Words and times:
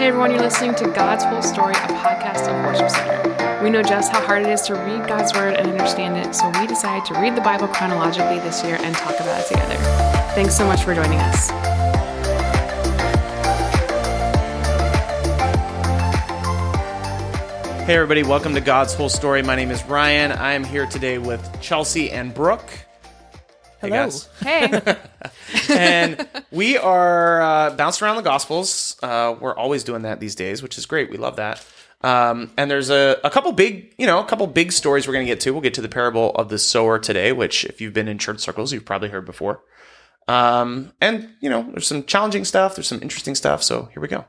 Hey 0.00 0.06
everyone, 0.06 0.30
you're 0.30 0.40
listening 0.40 0.74
to 0.76 0.86
God's 0.92 1.24
Whole 1.24 1.42
Story, 1.42 1.74
a 1.74 1.88
podcast 1.88 2.48
of 2.48 2.64
Worship 2.64 2.88
Center. 2.88 3.62
We 3.62 3.68
know 3.68 3.82
just 3.82 4.10
how 4.10 4.24
hard 4.24 4.40
it 4.40 4.48
is 4.48 4.62
to 4.62 4.74
read 4.74 5.06
God's 5.06 5.34
Word 5.34 5.56
and 5.56 5.68
understand 5.68 6.16
it, 6.16 6.34
so 6.34 6.48
we 6.58 6.66
decided 6.66 7.04
to 7.12 7.20
read 7.20 7.36
the 7.36 7.42
Bible 7.42 7.68
chronologically 7.68 8.38
this 8.38 8.64
year 8.64 8.78
and 8.80 8.96
talk 8.96 9.20
about 9.20 9.42
it 9.42 9.48
together. 9.48 9.74
Thanks 10.34 10.56
so 10.56 10.64
much 10.64 10.84
for 10.84 10.94
joining 10.94 11.18
us. 11.18 11.50
Hey, 17.84 17.94
everybody, 17.94 18.22
welcome 18.22 18.54
to 18.54 18.62
God's 18.62 18.94
Whole 18.94 19.10
Story. 19.10 19.42
My 19.42 19.54
name 19.54 19.70
is 19.70 19.84
Ryan. 19.84 20.32
I 20.32 20.54
am 20.54 20.64
here 20.64 20.86
today 20.86 21.18
with 21.18 21.46
Chelsea 21.60 22.10
and 22.10 22.32
Brooke. 22.32 22.70
Hey, 23.80 23.88
guys. 23.90 24.28
Hey, 24.40 24.98
And 25.70 26.28
we 26.50 26.76
are 26.76 27.40
uh, 27.40 27.70
bouncing 27.76 28.04
around 28.06 28.16
the 28.16 28.22
Gospels. 28.22 28.96
Uh, 29.02 29.34
we're 29.40 29.56
always 29.56 29.84
doing 29.84 30.02
that 30.02 30.20
these 30.20 30.34
days, 30.34 30.62
which 30.62 30.76
is 30.78 30.86
great. 30.86 31.10
We 31.10 31.16
love 31.16 31.36
that. 31.36 31.64
Um, 32.02 32.50
and 32.56 32.70
there's 32.70 32.90
a, 32.90 33.18
a 33.24 33.30
couple 33.30 33.52
big, 33.52 33.94
you 33.98 34.06
know, 34.06 34.20
a 34.20 34.24
couple 34.24 34.46
big 34.46 34.72
stories 34.72 35.06
we're 35.06 35.14
going 35.14 35.26
to 35.26 35.30
get 35.30 35.40
to. 35.40 35.52
We'll 35.52 35.60
get 35.62 35.74
to 35.74 35.82
the 35.82 35.88
parable 35.88 36.30
of 36.32 36.48
the 36.48 36.58
sower 36.58 36.98
today, 36.98 37.32
which, 37.32 37.64
if 37.64 37.80
you've 37.80 37.92
been 37.92 38.08
in 38.08 38.18
church 38.18 38.40
circles, 38.40 38.72
you've 38.72 38.84
probably 38.84 39.08
heard 39.10 39.24
before. 39.26 39.62
Um, 40.28 40.92
and, 41.00 41.30
you 41.40 41.50
know, 41.50 41.62
there's 41.70 41.86
some 41.86 42.04
challenging 42.04 42.44
stuff, 42.44 42.76
there's 42.76 42.86
some 42.86 43.02
interesting 43.02 43.34
stuff. 43.34 43.62
So 43.62 43.88
here 43.92 44.00
we 44.00 44.08
go. 44.08 44.24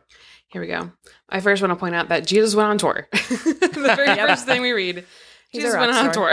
here 0.48 0.62
we 0.62 0.68
go. 0.68 0.92
I 1.30 1.40
first 1.40 1.62
want 1.62 1.72
to 1.72 1.76
point 1.78 1.96
out 1.96 2.10
that 2.10 2.26
Jesus 2.26 2.56
went 2.56 2.68
on 2.70 2.78
tour. 2.78 3.08
the 3.12 3.94
very 3.96 4.16
first 4.28 4.46
thing 4.46 4.62
we 4.62 4.72
read, 4.72 5.06
He's 5.50 5.64
Jesus 5.64 5.78
went 5.78 5.92
on 5.92 6.12
tour. 6.14 6.32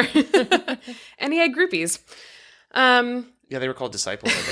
and 1.18 1.32
he 1.32 1.38
had 1.38 1.52
groupies. 1.52 1.98
Um, 2.72 3.26
Yeah, 3.48 3.58
they 3.58 3.68
were 3.68 3.74
called 3.74 3.92
disciples. 3.92 4.32
I 4.34 4.42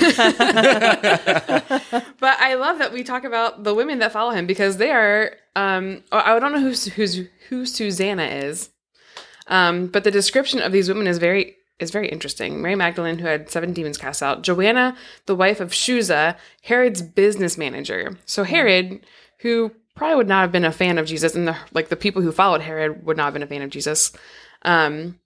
think. 1.01 1.93
But 2.19 2.39
I 2.39 2.55
love 2.55 2.79
that 2.79 2.91
we 2.91 3.03
talk 3.03 3.23
about 3.23 3.63
the 3.63 3.73
women 3.75 3.99
that 3.99 4.11
follow 4.11 4.31
him 4.31 4.47
because 4.47 4.77
they 4.77 4.91
are. 4.91 5.33
Um, 5.55 6.03
I 6.11 6.39
don't 6.39 6.51
know 6.51 6.59
who's, 6.59 6.85
who's 6.85 7.21
who 7.49 7.65
Susanna 7.65 8.23
is, 8.23 8.69
um, 9.47 9.87
but 9.87 10.03
the 10.03 10.11
description 10.11 10.61
of 10.61 10.71
these 10.71 10.87
women 10.87 11.07
is 11.07 11.17
very 11.19 11.55
is 11.79 11.91
very 11.91 12.09
interesting. 12.09 12.61
Mary 12.61 12.75
Magdalene, 12.75 13.19
who 13.19 13.27
had 13.27 13.49
seven 13.51 13.71
demons 13.71 13.97
cast 13.97 14.23
out, 14.23 14.41
Joanna, 14.41 14.97
the 15.27 15.35
wife 15.35 15.59
of 15.59 15.71
Chuza, 15.71 16.35
Herod's 16.63 17.01
business 17.03 17.57
manager. 17.57 18.17
So 18.25 18.43
Herod, 18.43 19.05
who 19.39 19.71
probably 19.95 20.15
would 20.15 20.27
not 20.27 20.41
have 20.41 20.51
been 20.51 20.65
a 20.65 20.71
fan 20.71 20.97
of 20.97 21.05
Jesus, 21.05 21.35
and 21.35 21.47
the 21.47 21.55
like, 21.73 21.89
the 21.89 21.95
people 21.95 22.21
who 22.21 22.31
followed 22.31 22.61
Herod 22.61 23.05
would 23.05 23.17
not 23.17 23.25
have 23.25 23.33
been 23.33 23.43
a 23.43 23.47
fan 23.47 23.61
of 23.61 23.69
Jesus. 23.69 24.11
Um, 24.63 25.19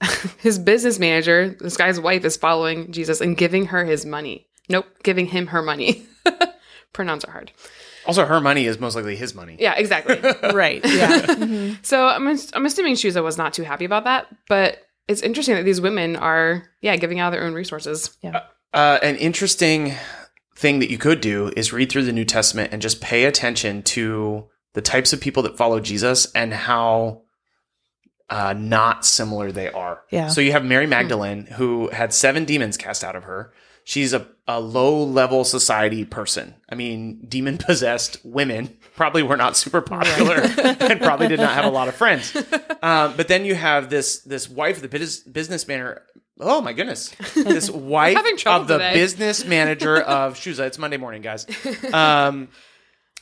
his 0.38 0.58
business 0.58 0.98
manager, 0.98 1.56
this 1.60 1.76
guy's 1.76 2.00
wife, 2.00 2.24
is 2.24 2.36
following 2.36 2.92
Jesus 2.92 3.20
and 3.20 3.36
giving 3.36 3.66
her 3.66 3.84
his 3.84 4.04
money. 4.06 4.46
Nope, 4.68 4.86
giving 5.02 5.26
him 5.26 5.48
her 5.48 5.62
money. 5.62 6.06
Pronouns 6.92 7.24
are 7.24 7.32
hard. 7.32 7.52
also, 8.06 8.24
her 8.26 8.40
money 8.40 8.64
is 8.66 8.78
most 8.78 8.94
likely 8.96 9.16
his 9.16 9.34
money. 9.34 9.56
Yeah, 9.58 9.74
exactly. 9.74 10.18
Right. 10.54 10.80
Yeah. 10.84 11.74
so 11.82 12.06
I'm, 12.06 12.26
I'm 12.28 12.66
assuming 12.66 12.94
Chuza 12.94 13.22
was 13.22 13.38
not 13.38 13.52
too 13.52 13.62
happy 13.62 13.84
about 13.84 14.04
that, 14.04 14.26
but 14.48 14.78
it's 15.06 15.22
interesting 15.22 15.54
that 15.56 15.64
these 15.64 15.80
women 15.80 16.16
are, 16.16 16.64
yeah, 16.80 16.96
giving 16.96 17.18
out 17.20 17.30
their 17.30 17.44
own 17.44 17.54
resources. 17.54 18.16
yeah. 18.22 18.42
Uh, 18.74 18.98
an 19.02 19.16
interesting 19.16 19.94
thing 20.54 20.80
that 20.80 20.90
you 20.90 20.98
could 20.98 21.20
do 21.22 21.50
is 21.56 21.72
read 21.72 21.90
through 21.90 22.04
the 22.04 22.12
New 22.12 22.24
Testament 22.24 22.72
and 22.72 22.82
just 22.82 23.00
pay 23.00 23.24
attention 23.24 23.82
to 23.84 24.46
the 24.74 24.82
types 24.82 25.12
of 25.14 25.20
people 25.20 25.42
that 25.44 25.56
follow 25.56 25.80
Jesus 25.80 26.30
and 26.32 26.52
how 26.52 27.22
uh, 28.30 28.52
not 28.56 29.04
similar 29.04 29.50
they 29.52 29.70
are. 29.70 30.02
Yeah. 30.10 30.28
So 30.28 30.40
you 30.40 30.52
have 30.52 30.64
Mary 30.64 30.86
Magdalene 30.86 31.46
who 31.46 31.88
had 31.88 32.12
seven 32.12 32.44
demons 32.44 32.76
cast 32.76 33.02
out 33.04 33.16
of 33.16 33.24
her. 33.24 33.52
She's 33.84 34.12
a, 34.12 34.26
a 34.46 34.60
low 34.60 35.02
level 35.02 35.44
society 35.44 36.04
person. 36.04 36.54
I 36.68 36.74
mean, 36.74 37.24
demon 37.26 37.56
possessed 37.56 38.18
women 38.22 38.76
probably 38.96 39.22
were 39.22 39.38
not 39.38 39.56
super 39.56 39.80
popular 39.80 40.34
and 40.62 41.00
probably 41.00 41.26
did 41.28 41.40
not 41.40 41.54
have 41.54 41.64
a 41.64 41.70
lot 41.70 41.88
of 41.88 41.94
friends. 41.94 42.36
Um, 42.82 43.14
but 43.16 43.28
then 43.28 43.46
you 43.46 43.54
have 43.54 43.88
this 43.88 44.18
this 44.20 44.46
wife 44.46 44.76
of 44.76 44.82
the 44.82 44.88
business 44.88 45.66
manager. 45.66 46.02
Oh 46.38 46.60
my 46.60 46.74
goodness! 46.74 47.14
This 47.34 47.70
wife 47.96 48.16
of 48.46 48.68
the 48.68 48.74
today. 48.74 48.92
business 48.92 49.46
manager 49.46 49.96
of 49.96 50.34
Chuza. 50.38 50.66
It's 50.66 50.78
Monday 50.78 50.98
morning, 50.98 51.22
guys. 51.22 51.46
Um, 51.92 52.48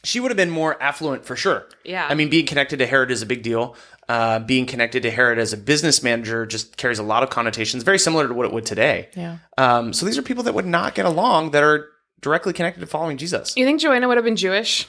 she 0.04 0.20
would 0.20 0.30
have 0.30 0.36
been 0.36 0.50
more 0.50 0.80
affluent 0.82 1.24
for 1.24 1.34
sure. 1.36 1.66
Yeah. 1.84 2.06
I 2.08 2.14
mean, 2.14 2.28
being 2.30 2.46
connected 2.46 2.78
to 2.78 2.86
Herod 2.86 3.10
is 3.10 3.22
a 3.22 3.26
big 3.26 3.42
deal. 3.42 3.74
Uh, 4.08 4.38
being 4.38 4.66
connected 4.66 5.02
to 5.02 5.10
Herod 5.10 5.38
as 5.38 5.52
a 5.52 5.56
business 5.56 6.00
manager 6.02 6.46
just 6.46 6.76
carries 6.76 7.00
a 7.00 7.02
lot 7.02 7.24
of 7.24 7.30
connotations, 7.30 7.82
very 7.82 7.98
similar 7.98 8.28
to 8.28 8.34
what 8.34 8.46
it 8.46 8.52
would 8.52 8.64
today. 8.64 9.08
Yeah. 9.16 9.38
Um, 9.58 9.92
so 9.92 10.06
these 10.06 10.16
are 10.16 10.22
people 10.22 10.44
that 10.44 10.54
would 10.54 10.66
not 10.66 10.94
get 10.94 11.06
along 11.06 11.50
that 11.50 11.64
are 11.64 11.88
directly 12.20 12.52
connected 12.52 12.80
to 12.80 12.86
following 12.86 13.16
Jesus. 13.16 13.56
You 13.56 13.64
think 13.64 13.80
Joanna 13.80 14.06
would 14.06 14.16
have 14.16 14.24
been 14.24 14.36
Jewish? 14.36 14.86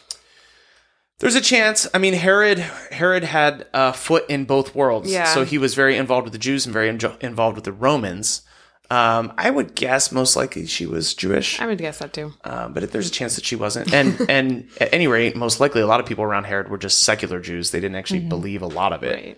There's 1.19 1.33
a 1.35 1.41
chance. 1.41 1.87
I 1.95 1.97
mean, 1.97 2.13
Herod 2.13 2.59
Herod 2.59 3.23
had 3.23 3.65
a 3.73 3.91
foot 3.91 4.25
in 4.29 4.45
both 4.45 4.75
worlds, 4.75 5.11
Yeah. 5.11 5.25
so 5.33 5.43
he 5.43 5.57
was 5.57 5.73
very 5.73 5.97
involved 5.97 6.25
with 6.25 6.33
the 6.33 6.37
Jews 6.39 6.67
and 6.67 6.73
very 6.73 6.91
injo- 6.95 7.19
involved 7.23 7.55
with 7.55 7.63
the 7.65 7.71
Romans. 7.71 8.43
Um, 8.89 9.33
I 9.37 9.49
would 9.49 9.75
guess 9.75 10.11
most 10.13 10.35
likely 10.37 10.65
she 10.65 10.85
was 10.85 11.13
Jewish, 11.13 11.59
I 11.59 11.65
would 11.65 11.77
guess 11.77 11.99
that 11.99 12.13
too. 12.13 12.33
uh, 12.45 12.69
but 12.69 12.89
there's 12.91 13.07
a 13.09 13.11
chance 13.11 13.35
that 13.35 13.43
she 13.45 13.55
wasn't. 13.57 13.93
And 13.93 14.17
and 14.29 14.69
at 14.79 14.93
any 14.93 15.07
rate, 15.07 15.35
most 15.35 15.59
likely 15.59 15.81
a 15.81 15.87
lot 15.87 15.99
of 15.99 16.05
people 16.05 16.23
around 16.23 16.45
Herod 16.45 16.69
were 16.69 16.77
just 16.77 17.01
secular 17.03 17.39
Jews. 17.41 17.71
They 17.71 17.79
didn't 17.81 17.95
actually 17.97 18.21
believe 18.21 18.61
a 18.61 18.67
lot 18.67 18.93
of 18.93 19.03
it. 19.03 19.37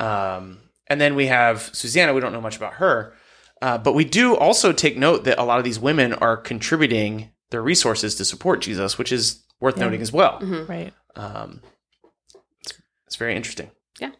Right. 0.00 0.34
Um, 0.34 0.58
and 0.88 1.00
then 1.00 1.14
we 1.14 1.26
have 1.28 1.70
Susanna. 1.72 2.12
We 2.12 2.20
don't 2.20 2.32
know 2.34 2.40
much 2.42 2.56
about 2.58 2.74
her, 2.74 3.14
uh, 3.62 3.78
but 3.78 3.94
we 3.94 4.04
do 4.04 4.36
also 4.36 4.72
take 4.72 4.98
note 4.98 5.24
that 5.24 5.38
a 5.38 5.44
lot 5.44 5.58
of 5.58 5.64
these 5.64 5.78
women 5.78 6.12
are 6.12 6.36
contributing 6.36 7.30
their 7.50 7.62
resources 7.62 8.14
to 8.16 8.24
support 8.26 8.60
Jesus, 8.60 8.98
which 8.98 9.10
is 9.12 9.42
worth 9.60 9.78
Yeah. 9.78 9.84
noting 9.84 10.02
as 10.02 10.12
well. 10.12 10.38
Right. 10.68 10.92
Um, 11.16 11.62
it's, 12.60 12.74
it's 13.06 13.16
very 13.16 13.36
interesting. 13.36 13.70
Yeah. 14.00 14.10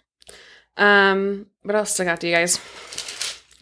Um, 0.78 1.46
what 1.62 1.74
else 1.74 1.98
I 2.00 2.04
got 2.04 2.20
to 2.20 2.26
you 2.28 2.34
guys? 2.34 2.58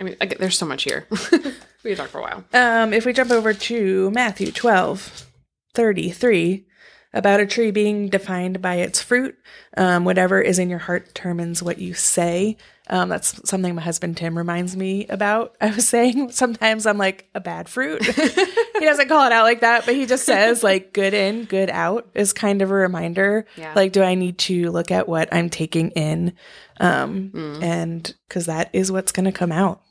I 0.00 0.02
mean, 0.02 0.16
I 0.20 0.26
get, 0.26 0.38
there's 0.38 0.56
so 0.56 0.66
much 0.66 0.84
here. 0.84 1.06
we 1.32 1.90
could 1.90 1.96
talk 1.98 2.08
for 2.08 2.18
a 2.18 2.22
while. 2.22 2.44
Um, 2.54 2.94
if 2.94 3.04
we 3.04 3.12
jump 3.12 3.30
over 3.30 3.52
to 3.52 4.10
Matthew 4.10 4.50
12, 4.50 5.26
33, 5.74 6.66
about 7.12 7.40
a 7.40 7.46
tree 7.46 7.70
being 7.70 8.08
defined 8.08 8.62
by 8.62 8.76
its 8.76 9.02
fruit, 9.02 9.36
um, 9.76 10.04
whatever 10.04 10.40
is 10.40 10.58
in 10.58 10.70
your 10.70 10.78
heart 10.78 11.08
determines 11.08 11.62
what 11.62 11.78
you 11.78 11.92
say. 11.92 12.56
Um, 12.88 13.08
that's 13.08 13.48
something 13.48 13.74
my 13.74 13.82
husband 13.82 14.16
Tim 14.16 14.38
reminds 14.38 14.74
me 14.76 15.06
about. 15.08 15.54
I 15.60 15.70
was 15.70 15.86
saying 15.86 16.32
sometimes 16.32 16.86
I'm 16.86 16.98
like 16.98 17.28
a 17.34 17.40
bad 17.40 17.68
fruit. 17.68 18.02
he 18.04 18.84
doesn't 18.84 19.08
call 19.08 19.26
it 19.26 19.32
out 19.32 19.44
like 19.44 19.60
that, 19.60 19.84
but 19.84 19.94
he 19.94 20.06
just 20.06 20.24
says 20.24 20.62
like 20.62 20.94
good 20.94 21.12
in, 21.12 21.44
good 21.44 21.68
out 21.68 22.08
is 22.14 22.32
kind 22.32 22.62
of 22.62 22.70
a 22.70 22.74
reminder. 22.74 23.44
Yeah. 23.56 23.74
Like, 23.74 23.92
do 23.92 24.02
I 24.02 24.14
need 24.14 24.38
to 24.38 24.70
look 24.70 24.90
at 24.90 25.08
what 25.08 25.28
I'm 25.32 25.50
taking 25.50 25.90
in? 25.90 26.32
Um, 26.78 27.58
and 27.62 28.14
because 28.26 28.46
that 28.46 28.70
is 28.72 28.90
what's 28.90 29.12
going 29.12 29.26
to 29.26 29.32
come 29.32 29.52
out. 29.52 29.82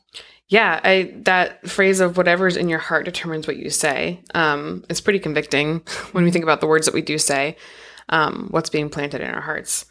Yeah, 0.50 0.80
I 0.84 1.14
that 1.26 1.70
phrase 1.70 2.00
of 2.00 2.18
whatever's 2.18 2.58
in 2.58 2.70
your 2.70 2.80
heart 2.80 3.06
determines 3.06 3.46
what 3.48 3.58
you 3.58 3.70
say. 3.70 4.22
Um, 4.34 4.84
it's 4.90 5.00
pretty 5.00 5.20
convicting 5.20 5.80
when 6.12 6.24
we 6.24 6.32
think 6.32 6.44
about 6.44 6.60
the 6.60 6.68
words 6.68 6.86
that 6.88 6.94
we 6.96 7.02
do 7.04 7.18
say. 7.18 7.56
Um, 8.10 8.48
what's 8.50 8.72
being 8.72 8.90
planted 8.90 9.22
in 9.22 9.30
our 9.30 9.42
hearts. 9.42 9.86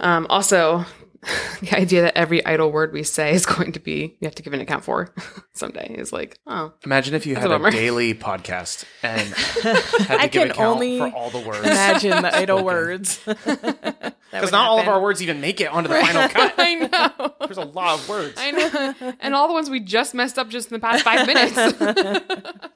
Um, 0.00 0.26
also, 0.30 0.86
the 1.60 1.76
idea 1.76 2.02
that 2.02 2.18
every 2.18 2.44
idle 2.44 2.72
word 2.72 2.92
we 2.92 3.02
say 3.04 3.32
is 3.32 3.46
going 3.46 3.70
to 3.72 3.78
be 3.80 4.16
you 4.20 4.26
have 4.26 4.34
to 4.34 4.42
give 4.42 4.52
an 4.52 4.60
account 4.60 4.82
for 4.84 5.14
someday 5.52 5.94
is 5.94 6.12
like, 6.12 6.36
oh, 6.46 6.72
Imagine 6.84 7.14
if 7.14 7.26
you 7.26 7.36
had 7.36 7.44
a, 7.44 7.48
bummer. 7.50 7.70
daily 7.70 8.12
podcast 8.12 8.84
and 9.04 9.20
had 9.32 10.06
to 10.06 10.20
I 10.20 10.26
give 10.26 10.42
can 10.42 10.50
account 10.50 10.68
only 10.74 10.98
for 10.98 11.08
all 11.08 11.30
the 11.30 11.38
words. 11.38 11.60
Imagine 11.66 12.22
the 12.22 12.34
idle 12.36 12.64
words. 12.64 13.20
Because 13.24 14.50
not 14.50 14.68
all 14.68 14.80
of 14.80 14.88
our 14.88 15.00
words 15.00 15.22
even 15.22 15.40
make 15.40 15.60
it 15.60 15.66
onto 15.66 15.88
the 15.88 16.00
final 16.00 16.28
cut. 16.28 16.54
I 16.58 16.74
know, 16.74 17.34
There's 17.40 17.58
a 17.58 17.64
lot 17.64 18.00
of 18.00 18.08
words. 18.08 18.34
I 18.38 18.50
know, 18.50 19.14
and 19.20 19.34
all 19.34 19.46
the 19.46 19.54
ones 19.54 19.70
we 19.70 19.78
just 19.78 20.14
messed 20.14 20.38
up 20.38 20.48
just 20.48 20.72
in 20.72 20.74
the 20.74 20.80
past 20.80 21.04
five 21.04 21.26
minutes. 21.26 22.72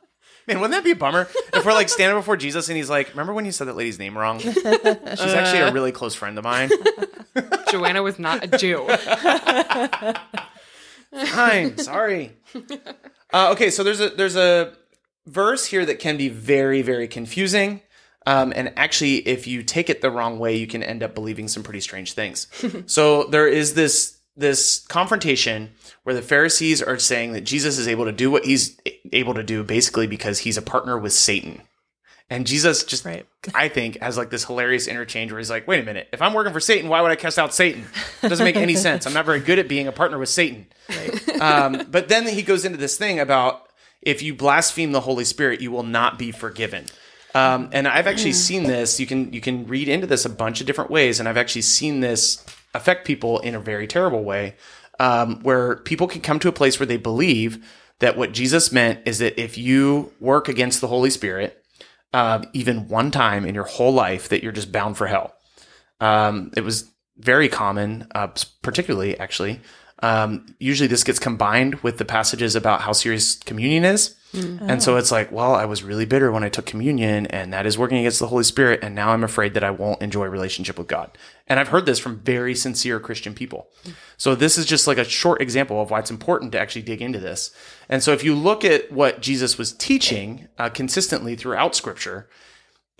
Man, 0.47 0.61
wouldn't 0.61 0.73
that 0.73 0.85
be 0.85 0.93
a 0.93 0.97
bummer 0.97 1.29
if 1.55 1.65
we're 1.65 1.73
like 1.73 1.89
standing 1.89 2.17
before 2.17 2.37
Jesus 2.37 2.69
and 2.69 2.77
he's 2.77 2.89
like, 2.89 3.11
"Remember 3.11 3.33
when 3.33 3.45
you 3.45 3.53
said 3.53 3.67
that 3.67 3.77
lady's 3.77 3.99
name 3.99 4.17
wrong? 4.17 4.39
She's 4.39 4.57
actually 4.65 5.61
a 5.61 5.73
really 5.73 5.93
close 5.93 6.15
friend 6.15 6.39
of 6.39 6.45
mine." 6.45 6.71
Joanna 7.71 8.03
was 8.03 8.19
not 8.19 8.45
a 8.45 8.59
Jew. 8.59 8.87
Fine, 11.27 11.79
sorry. 11.79 12.37
Uh, 13.33 13.51
okay, 13.53 13.71
so 13.71 13.83
there's 13.83 14.01
a 14.01 14.11
there's 14.11 14.37
a 14.37 14.73
verse 15.27 15.67
here 15.67 15.85
that 15.85 15.99
can 15.99 16.17
be 16.17 16.29
very 16.29 16.83
very 16.83 17.09
confusing, 17.09 17.81
um, 18.27 18.53
and 18.55 18.73
actually, 18.77 19.17
if 19.17 19.47
you 19.47 19.63
take 19.63 19.89
it 19.89 20.01
the 20.01 20.11
wrong 20.11 20.39
way, 20.39 20.57
you 20.57 20.67
can 20.67 20.83
end 20.83 21.03
up 21.03 21.15
believing 21.15 21.49
some 21.49 21.63
pretty 21.63 21.81
strange 21.81 22.13
things. 22.13 22.49
so 22.87 23.25
there 23.25 23.49
is 23.49 23.75
this 23.75 24.16
this 24.37 24.85
confrontation 24.89 25.73
where 26.03 26.15
the 26.15 26.23
Pharisees 26.23 26.83
are 26.83 26.99
saying 26.99 27.33
that 27.33 27.43
Jesus 27.43 27.79
is 27.79 27.89
able 27.89 28.05
to 28.05 28.13
do 28.13 28.31
what 28.31 28.45
he's 28.45 28.79
able 29.13 29.35
to 29.35 29.43
do 29.43 29.63
basically 29.65 30.07
because 30.07 30.41
he's 30.41 30.57
a 30.57 30.63
partner 30.63 30.99
with 30.99 31.13
Satan. 31.13 31.63
And 32.29 32.45
Jesus 32.47 32.83
just, 32.83 33.05
Right. 33.05 33.25
I 33.55 33.69
think, 33.69 34.01
has 34.01 34.17
like 34.17 34.31
this 34.31 34.45
hilarious 34.45 34.89
interchange 34.89 35.31
where 35.31 35.39
he's 35.39 35.49
like, 35.51 35.69
wait 35.69 35.81
a 35.81 35.85
minute, 35.85 36.09
if 36.13 36.21
I'm 36.21 36.35
working 36.35 36.53
for 36.53 36.59
Satan, 36.59 36.89
why 36.89 37.01
would 37.01 37.11
I 37.13 37.17
cast 37.17 37.39
out 37.39 37.55
Satan? 37.55 37.85
It 38.23 38.29
doesn't 38.29 38.45
make 38.45 38.57
any 38.57 38.75
sense. 38.77 39.07
I'm 39.07 39.13
not 39.13 39.27
very 39.27 39.39
good 39.39 39.61
at 39.61 39.69
being 39.69 39.87
a 39.87 39.93
partner 39.93 40.19
with 40.19 40.29
Satan. 40.29 40.67
Um, 41.41 41.83
but 41.89 42.09
then 42.09 42.27
he 42.27 42.43
goes 42.43 42.65
into 42.65 42.79
this 42.79 42.99
thing 42.99 43.21
about 43.21 43.69
if 44.03 44.23
you 44.23 44.35
blaspheme 44.35 44.91
the 44.93 45.01
Holy 45.01 45.25
Spirit, 45.25 45.61
you 45.61 45.71
will 45.71 45.85
not 45.85 46.19
be 46.19 46.33
forgiven. 46.33 46.87
Um, 47.35 47.69
and 47.73 47.87
I've 47.87 48.07
actually 48.07 48.33
seen 48.33 48.65
this. 48.65 48.99
You 48.99 49.07
can 49.07 49.33
you 49.33 49.41
can 49.43 49.67
read 49.67 49.89
into 49.89 50.07
this 50.07 50.25
a 50.25 50.31
bunch 50.31 50.61
of 50.61 50.67
different 50.67 50.91
ways, 50.91 51.21
and 51.21 51.29
I've 51.29 51.37
actually 51.37 51.63
seen 51.63 52.01
this 52.01 52.43
affect 52.77 53.07
people 53.07 53.39
in 53.41 53.55
a 53.55 53.61
very 53.61 53.87
terrible 53.87 54.25
way, 54.25 54.55
um, 55.01 55.43
where 55.43 55.77
people 55.77 56.07
can 56.07 56.21
come 56.21 56.39
to 56.41 56.49
a 56.49 56.53
place 56.53 56.79
where 56.79 56.87
they 56.87 56.97
believe 56.97 57.65
that 57.99 58.17
what 58.17 58.33
Jesus 58.33 58.73
meant 58.73 59.01
is 59.07 59.19
that 59.19 59.41
if 59.41 59.57
you 59.57 60.13
work 60.21 60.49
against 60.49 60.81
the 60.81 60.87
Holy 60.89 61.11
Spirit, 61.11 61.63
uh, 62.13 62.45
even 62.53 62.89
one 62.89 63.11
time 63.11 63.45
in 63.45 63.55
your 63.55 63.65
whole 63.65 63.93
life, 63.93 64.29
that 64.29 64.43
you're 64.43 64.53
just 64.53 64.73
bound 64.73 64.97
for 64.97 65.07
hell. 65.07 65.35
Um, 66.01 66.51
it 66.57 66.63
was 66.63 66.91
very 67.19 67.49
common, 67.49 68.07
uh, 68.15 68.29
particularly 68.63 69.19
actually. 69.19 69.61
Um, 70.03 70.55
usually, 70.59 70.87
this 70.87 71.05
gets 71.05 71.19
combined 71.19 71.77
with 71.77 71.97
the 71.97 72.05
passages 72.05 72.55
about 72.55 72.83
how 72.83 72.93
serious 72.93 73.37
communion 73.37 73.85
is. 73.85 74.15
And 74.37 74.83
so 74.83 74.97
it's 74.97 75.11
like, 75.11 75.33
well, 75.33 75.55
I 75.55 75.65
was 75.65 75.83
really 75.83 76.05
bitter 76.05 76.31
when 76.31 76.45
I 76.45 76.49
took 76.49 76.67
communion, 76.67 77.27
and 77.27 77.53
that 77.53 77.67
is 77.67 77.79
working 77.79 77.99
against 77.99 78.21
the 78.21 78.29
Holy 78.29 78.45
Spirit, 78.45 78.81
and 78.83 78.95
now 78.95 79.11
I'm 79.11 79.25
afraid 79.25 79.55
that 79.55 79.65
I 79.65 79.71
won't 79.71 80.03
enjoy 80.03 80.25
a 80.25 80.31
relationship 80.31 80.79
with 80.79 80.87
God. 80.87 81.17
And 81.47 81.61
I've 81.61 81.69
heard 81.69 81.87
this 81.87 81.99
from 81.99 82.21
very 82.21 82.55
sincere 82.55 82.99
Christian 83.01 83.35
people. 83.35 83.69
So 84.17 84.35
this 84.35 84.59
is 84.59 84.67
just 84.67 84.87
like 84.87 84.99
a 84.99 85.05
short 85.05 85.41
example 85.41 85.81
of 85.81 85.91
why 85.91 86.01
it's 86.01 86.11
important 86.11 86.53
to 86.53 86.61
actually 86.61 86.83
dig 86.83 87.01
into 87.01 87.19
this. 87.19 87.55
And 87.89 88.03
so 88.03 88.13
if 88.13 88.25
you 88.25 88.35
look 88.35 88.65
at 88.65 88.91
what 88.91 89.21
Jesus 89.21 89.59
was 89.59 89.73
teaching 89.73 90.49
uh, 90.59 90.71
consistently 90.71 91.37
throughout 91.37 91.75
Scripture, 91.75 92.29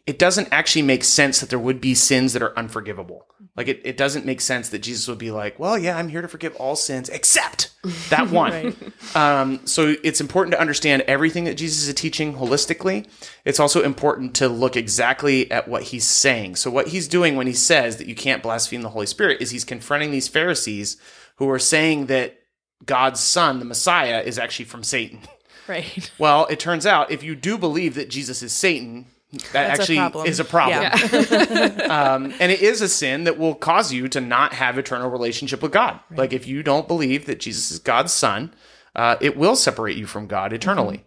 it 0.07 0.19
doesn't 0.19 0.49
actually 0.53 0.83
make 0.83 1.03
sense 1.03 1.41
that 1.41 1.51
there 1.51 1.59
would 1.59 1.81
be 1.81 1.95
sins 1.95 2.33
that 2.33 2.43
are 2.43 2.57
unforgivable. 2.57 3.27
Like 3.57 3.69
it, 3.69 3.81
it 3.85 3.97
doesn't 3.97 4.27
make 4.27 4.41
sense 4.41 4.69
that 4.69 4.81
Jesus 4.81 5.09
would 5.09 5.19
be 5.19 5.31
like, 5.31 5.59
well, 5.59 5.79
yeah, 5.79 5.97
I'm 5.97 6.09
here 6.09 6.23
to 6.23 6.29
forgive 6.29 6.55
all 6.57 6.77
sins 6.77 7.09
except 7.09 7.75
that 8.11 8.31
one. 8.31 8.77
um, 9.15 9.67
so 9.67 9.97
it's 10.05 10.21
important 10.21 10.53
to 10.53 10.61
understand 10.61 11.03
everything 11.03 11.45
that 11.45 11.57
Jesus 11.57 11.89
is 11.89 11.95
teaching 11.95 12.35
holistically. 12.35 13.09
It's 13.45 13.59
also 13.59 13.83
important 13.83 14.35
to 14.37 14.49
look 14.49 14.77
exactly 14.77 15.51
at 15.51 15.69
what 15.69 15.85
he's 15.85 16.05
saying. 16.05 16.57
So 16.57 16.71
what 16.71 16.89
he's 16.89 17.09
doing 17.09 17.35
when 17.35 17.47
he 17.47 17.55
says 17.55 17.97
that 17.97 18.07
you 18.07 18.15
can't 18.15 18.43
blaspheme 18.43 18.83
the 18.83 18.91
Holy 18.91 19.07
Spirit 19.07 19.41
is 19.41 19.51
he's 19.51 19.65
confronting 19.65 20.11
these 20.11 20.29
Pharisees 20.29 20.99
who 21.37 21.51
are 21.51 21.59
saying 21.59 22.07
that 22.07 22.39
God's 22.85 23.21
son, 23.21 23.59
the 23.59 23.65
Messiah, 23.65 24.21
is 24.21 24.39
actually 24.39 24.67
from 24.67 24.85
Satan. 24.85 25.21
Right. 25.67 26.13
Well, 26.19 26.47
it 26.47 26.61
turns 26.61 26.87
out 26.87 27.11
if 27.11 27.25
you 27.25 27.35
do 27.35 27.59
believe 27.59 27.95
that 27.95 28.09
Jesus 28.09 28.41
is 28.43 28.53
Satan, 28.53 29.07
that 29.37 29.53
That's 29.53 29.81
actually 29.81 29.99
problem. 29.99 30.27
is 30.27 30.41
a 30.41 30.45
problem. 30.45 30.83
Yeah. 30.83 31.87
um, 32.15 32.35
and 32.41 32.53
it 32.53 32.63
is 32.63 32.81
a 32.81 32.89
sin 32.89 33.25
that 33.25 33.39
will 33.39 33.55
cause 33.55 33.93
you 33.93 34.09
to 34.09 34.21
not 34.21 34.53
have 34.53 34.79
eternal 34.79 35.11
relationship 35.11 35.63
with 35.63 35.73
God. 35.73 36.01
Like 36.11 36.33
if 36.33 36.47
you 36.47 36.63
don't 36.63 36.89
believe 36.89 37.27
that 37.27 37.41
Jesus 37.41 37.71
is 37.71 37.79
God's 37.79 38.13
son, 38.13 38.55
uh, 38.95 39.17
it 39.21 39.37
will 39.37 39.57
separate 39.57 39.97
you 39.97 40.07
from 40.07 40.27
God 40.27 40.53
eternally. 40.53 41.05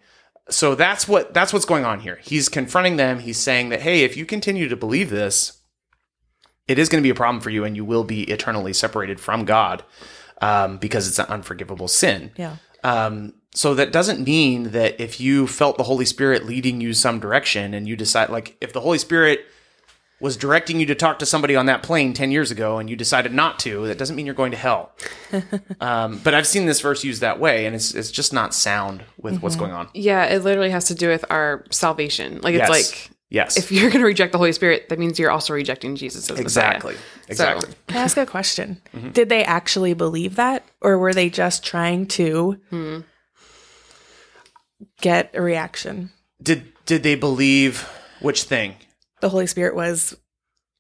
So 0.50 0.76
that's 0.76 1.08
what 1.08 1.34
that's 1.34 1.54
what's 1.54 1.66
going 1.66 1.86
on 1.86 2.00
here. 2.00 2.20
He's 2.24 2.50
confronting 2.50 2.98
them. 2.98 3.20
He's 3.20 3.38
saying 3.38 3.70
that 3.70 3.81
hey, 3.81 4.04
if 4.04 4.18
you 4.18 4.26
continue 4.26 4.68
to 4.68 4.76
believe 4.76 5.10
this, 5.10 5.62
it 6.68 6.80
is 6.80 6.90
going 6.90 7.02
to 7.02 7.06
be 7.06 7.12
a 7.12 7.16
problem 7.16 7.42
for 7.42 7.50
you, 7.50 7.64
and 7.64 7.76
you 7.76 7.86
will 7.86 8.04
be 8.04 8.24
eternally 8.24 8.74
separated 8.74 9.20
from 9.20 9.46
God 9.46 9.84
um, 10.42 10.78
because 10.78 11.08
it's 11.08 11.20
an 11.20 11.26
unforgivable 11.28 11.88
sin. 11.88 12.31
Yeah. 12.38 12.58
Um, 12.84 13.34
so 13.54 13.74
that 13.75 13.92
doesn't 13.92 14.24
mean 14.25 14.72
that 14.72 15.00
if 15.01 15.19
you 15.19 15.48
felt 15.48 15.78
the 15.78 15.84
Holy 15.84 16.06
Spirit 16.06 16.46
leading 16.46 16.81
you 16.81 16.94
some 16.94 17.19
direction 17.19 17.74
and 17.74 17.88
you 17.88 17.96
decide, 17.96 18.30
like, 18.30 18.56
if 18.62 18.74
the 18.74 18.81
Holy 18.81 18.98
Spirit 18.98 19.46
was 20.22 20.36
directing 20.36 20.80
you 20.81 20.86
to 20.86 20.96
talk 20.96 21.18
to 21.19 21.25
somebody 21.25 21.56
on 21.56 21.66
that 21.68 21.81
plane 21.81 22.13
10 22.13 22.30
years 22.30 22.51
ago 22.51 22.78
and 22.78 22.90
you 22.90 22.96
decided 22.96 23.34
not 23.34 23.57
to, 23.60 23.88
that 23.88 23.98
doesn't 23.98 24.16
mean 24.18 24.25
you're 24.25 24.36
going 24.36 24.51
to 24.51 24.57
hell. 24.57 24.92
um, 25.80 26.19
but 26.24 26.34
I've 26.34 26.46
seen 26.46 26.66
this 26.66 26.81
verse 26.81 27.04
used 27.06 27.22
that 27.22 27.40
way, 27.40 27.66
and 27.66 27.74
it's, 27.74 27.94
it's 27.96 28.12
just 28.12 28.34
not 28.34 28.54
sound 28.54 29.04
with 29.18 29.42
what's 29.42 29.56
going 29.56 29.72
on. 29.72 29.88
Yeah, 29.94 30.25
it 30.25 30.44
literally 30.44 30.72
has 30.72 30.86
to 30.86 30.95
do 30.95 31.07
with 31.07 31.24
our 31.30 31.66
salvation. 31.72 32.42
Like 32.42 32.54
it's 32.56 32.69
Yes. 32.69 32.69
like 32.69 33.12
Yes. 33.31 33.57
if 33.57 33.72
you're 33.72 33.90
going 33.90 34.02
to 34.02 34.06
reject 34.07 34.31
the 34.31 34.38
Holy 34.40 34.52
Spirit, 34.52 34.90
that 34.90 35.00
means 35.00 35.19
you're 35.19 35.31
also 35.31 35.54
rejecting 35.54 35.95
Jesus 35.95 36.30
as 36.30 36.40
exactly. 36.40 36.94
Messiah. 36.94 37.06
Exactly. 37.30 37.74
Can 37.88 37.98
I 37.98 38.02
ask 38.02 38.18
a 38.18 38.25
question? 38.25 38.81
Mm-hmm. 38.94 39.10
Did 39.12 39.30
they 39.30 39.44
actually 39.45 39.94
believe 39.94 40.36
that, 40.36 40.66
or 40.81 40.98
were 40.98 41.13
they 41.13 41.30
just 41.30 41.63
trying 41.63 42.07
to 42.07 42.60
Hmm. 42.72 43.00
Get 45.02 45.31
a 45.34 45.42
reaction? 45.42 46.12
Did, 46.42 46.72
did 46.86 47.04
they 47.04 47.16
believe 47.16 47.88
which 48.22 48.44
thing? 48.44 48.76
The 49.22 49.30
Holy 49.30 49.48
Spirit 49.48 49.76
was 49.76 50.16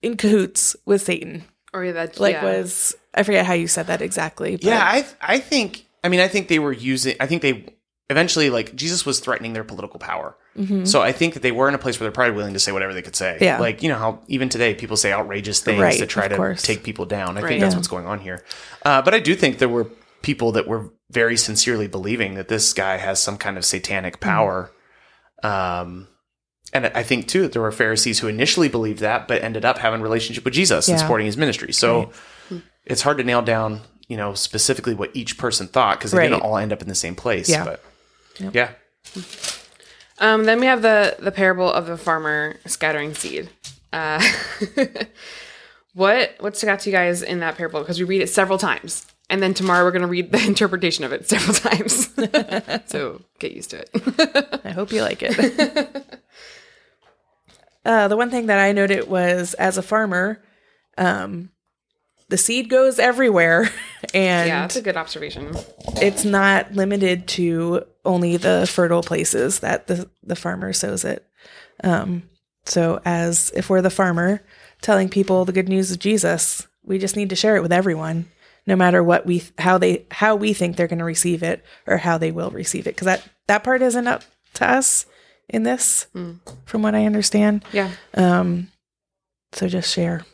in 0.01 0.15
cahoots 0.17 0.75
with 0.85 1.01
Satan. 1.01 1.43
Or 1.73 1.91
that 1.91 2.19
Like, 2.19 2.33
yeah. 2.33 2.43
was 2.43 2.95
I 3.13 3.23
forget 3.23 3.45
how 3.45 3.53
you 3.53 3.67
said 3.67 3.87
that 3.87 4.01
exactly? 4.01 4.55
But 4.55 4.63
Yeah, 4.63 4.81
I 4.83 5.05
I 5.21 5.37
think 5.39 5.85
I 6.03 6.09
mean 6.09 6.19
I 6.19 6.27
think 6.27 6.47
they 6.47 6.57
were 6.57 6.71
using 6.71 7.15
I 7.19 7.27
think 7.27 7.41
they 7.43 7.75
eventually 8.09 8.49
like 8.49 8.75
Jesus 8.75 9.05
was 9.05 9.19
threatening 9.19 9.53
their 9.53 9.63
political 9.63 9.99
power. 9.99 10.35
So 10.83 11.01
I 11.01 11.13
think 11.13 11.35
that 11.35 11.39
they 11.43 11.53
were 11.53 11.69
in 11.69 11.73
a 11.75 11.77
place 11.77 11.97
where 11.99 12.03
they're 12.05 12.11
probably 12.11 12.35
willing 12.35 12.53
to 12.53 12.59
say 12.59 12.73
whatever 12.73 12.93
they 12.93 13.01
could 13.01 13.15
say. 13.15 13.35
Mm-hmm. 13.35 13.43
Yeah. 13.45 13.59
Like, 13.59 13.81
you 13.81 13.87
know 13.87 13.97
how 13.97 14.19
even 14.27 14.49
today 14.49 14.73
people 14.73 14.97
say 14.97 15.13
outrageous 15.13 15.61
things 15.61 15.79
Right, 15.79 15.97
to 15.97 16.05
try 16.05 16.27
to 16.27 16.35
course. 16.35 16.61
take 16.63 16.83
people 16.83 17.05
down. 17.05 17.37
I 17.37 17.41
Right. 17.41 17.47
think 17.49 17.61
that's 17.61 17.73
Yeah. 17.75 17.77
what's 17.77 17.87
going 17.87 18.05
on 18.07 18.19
here. 18.19 18.43
Uh, 18.83 19.01
but 19.01 19.13
I 19.13 19.19
do 19.19 19.35
think 19.35 19.59
there 19.59 19.69
were 19.69 19.85
people 20.21 20.51
that 20.53 20.67
were 20.67 20.91
very 21.11 21.37
sincerely 21.37 21.87
believing 21.87 22.35
that 22.35 22.47
this 22.47 22.71
guy 22.73 22.97
has 22.97 23.21
some 23.21 23.37
kind 23.37 23.57
of 23.57 23.65
satanic 23.65 24.15
Mm-hmm. 24.19 24.29
power. 24.29 24.71
Um 25.43 26.07
and 26.71 26.85
I 26.87 27.01
think 27.01 27.27
too 27.27 27.41
that 27.43 27.53
there 27.53 27.61
were 27.63 27.71
Pharisees 27.71 28.19
who 28.19 28.27
initially 28.27 28.69
believed 28.69 28.99
that, 28.99 29.27
but 29.27 29.41
ended 29.43 29.65
up 29.65 29.79
having 29.79 30.01
a 30.01 30.03
relationship 30.03 30.45
with 30.45 30.53
Jesus 30.53 30.87
and 30.87 30.99
supporting 30.99 31.25
his 31.25 31.35
ministry. 31.37 31.73
So 31.73 32.11
it's 32.85 33.01
hard 33.01 33.17
to 33.17 33.23
nail 33.23 33.41
down, 33.41 33.81
you 34.07 34.17
know, 34.17 34.35
specifically 34.35 34.93
what 34.93 35.09
each 35.15 35.37
person 35.39 35.67
thought 35.67 35.97
because 35.97 36.11
they 36.11 36.19
Right. 36.19 36.29
didn't 36.29 36.43
all 36.43 36.57
end 36.57 36.71
up 36.71 36.81
in 36.83 36.87
the 36.87 36.93
same 36.95 37.15
place. 37.15 37.49
Yeah. 37.49 37.63
But 37.65 37.83
yeah. 38.53 38.69
Um, 40.19 40.43
then 40.43 40.59
we 40.59 40.65
have 40.67 40.81
the 40.83 41.15
the 41.19 41.31
parable 41.31 41.71
of 41.71 41.87
the 41.87 41.97
farmer 41.97 42.57
scattering 42.67 43.15
seed. 43.15 43.49
Uh, 43.91 44.21
what 45.93 46.35
what 46.39 46.55
stuck 46.57 46.69
out 46.69 46.79
to 46.81 46.89
you 46.89 46.95
guys 46.95 47.21
in 47.21 47.39
that 47.39 47.57
parable? 47.57 47.79
Because 47.79 47.97
we 47.99 48.05
read 48.05 48.21
it 48.21 48.27
several 48.29 48.57
times, 48.57 49.07
and 49.29 49.41
then 49.41 49.53
tomorrow 49.53 49.83
we're 49.83 49.91
going 49.91 50.01
to 50.01 50.07
read 50.07 50.31
the 50.31 50.43
interpretation 50.47 51.03
of 51.03 51.13
it 51.13 51.29
several 51.29 51.53
times. 51.55 52.09
so 52.89 53.21
get 53.39 53.51
used 53.51 53.71
to 53.71 53.79
it. 53.81 54.61
I 54.65 54.71
hope 54.71 54.91
you 54.91 55.01
like 55.01 55.19
it. 55.21 56.17
uh, 57.85 58.07
the 58.07 58.17
one 58.17 58.29
thing 58.29 58.47
that 58.47 58.59
I 58.59 58.71
noted 58.71 59.07
was 59.07 59.53
as 59.55 59.77
a 59.77 59.81
farmer, 59.81 60.41
um, 60.97 61.49
the 62.29 62.37
seed 62.37 62.69
goes 62.69 62.99
everywhere, 62.99 63.71
and 64.13 64.47
yeah, 64.47 64.61
that's 64.61 64.75
a 64.75 64.81
good 64.83 64.97
observation. 64.97 65.51
it's 65.95 66.23
not 66.23 66.73
limited 66.73 67.27
to 67.29 67.85
only 68.05 68.37
the 68.37 68.69
fertile 68.71 69.01
places 69.01 69.59
that 69.61 69.87
the, 69.87 70.07
the 70.21 70.35
farmer 70.35 70.71
sows 70.71 71.03
it. 71.05 71.25
Um, 71.83 72.23
so, 72.65 73.01
as 73.03 73.51
if 73.55 73.69
we're 73.69 73.81
the 73.81 73.89
farmer 73.89 74.41
telling 74.81 75.09
people 75.09 75.43
the 75.43 75.51
good 75.51 75.69
news 75.69 75.91
of 75.91 75.99
Jesus, 75.99 76.67
we 76.83 76.99
just 76.99 77.15
need 77.15 77.29
to 77.29 77.35
share 77.35 77.55
it 77.55 77.61
with 77.61 77.73
everyone, 77.73 78.27
no 78.69 78.75
matter 78.75 79.03
what 79.03 79.25
we 79.25 79.43
how 79.57 79.77
they 79.77 80.05
how 80.11 80.35
we 80.37 80.53
think 80.53 80.75
they're 80.77 80.87
going 80.87 80.99
to 80.99 81.05
receive 81.15 81.43
it 81.43 81.65
or 81.87 81.97
how 81.97 82.17
they 82.17 82.31
will 82.31 82.51
receive 82.51 82.87
it, 82.87 82.95
because 82.95 83.05
that 83.05 83.27
that 83.47 83.63
part 83.63 83.81
isn't 83.81 84.07
up 84.07 84.23
to 84.53 84.69
us 84.69 85.05
in 85.49 85.63
this, 85.63 86.07
from 86.65 86.81
what 86.83 86.95
I 86.95 87.05
understand. 87.05 87.65
Yeah, 87.73 87.91
um 88.13 88.69
So 89.51 89.67
just 89.67 89.91
share. 89.93 90.25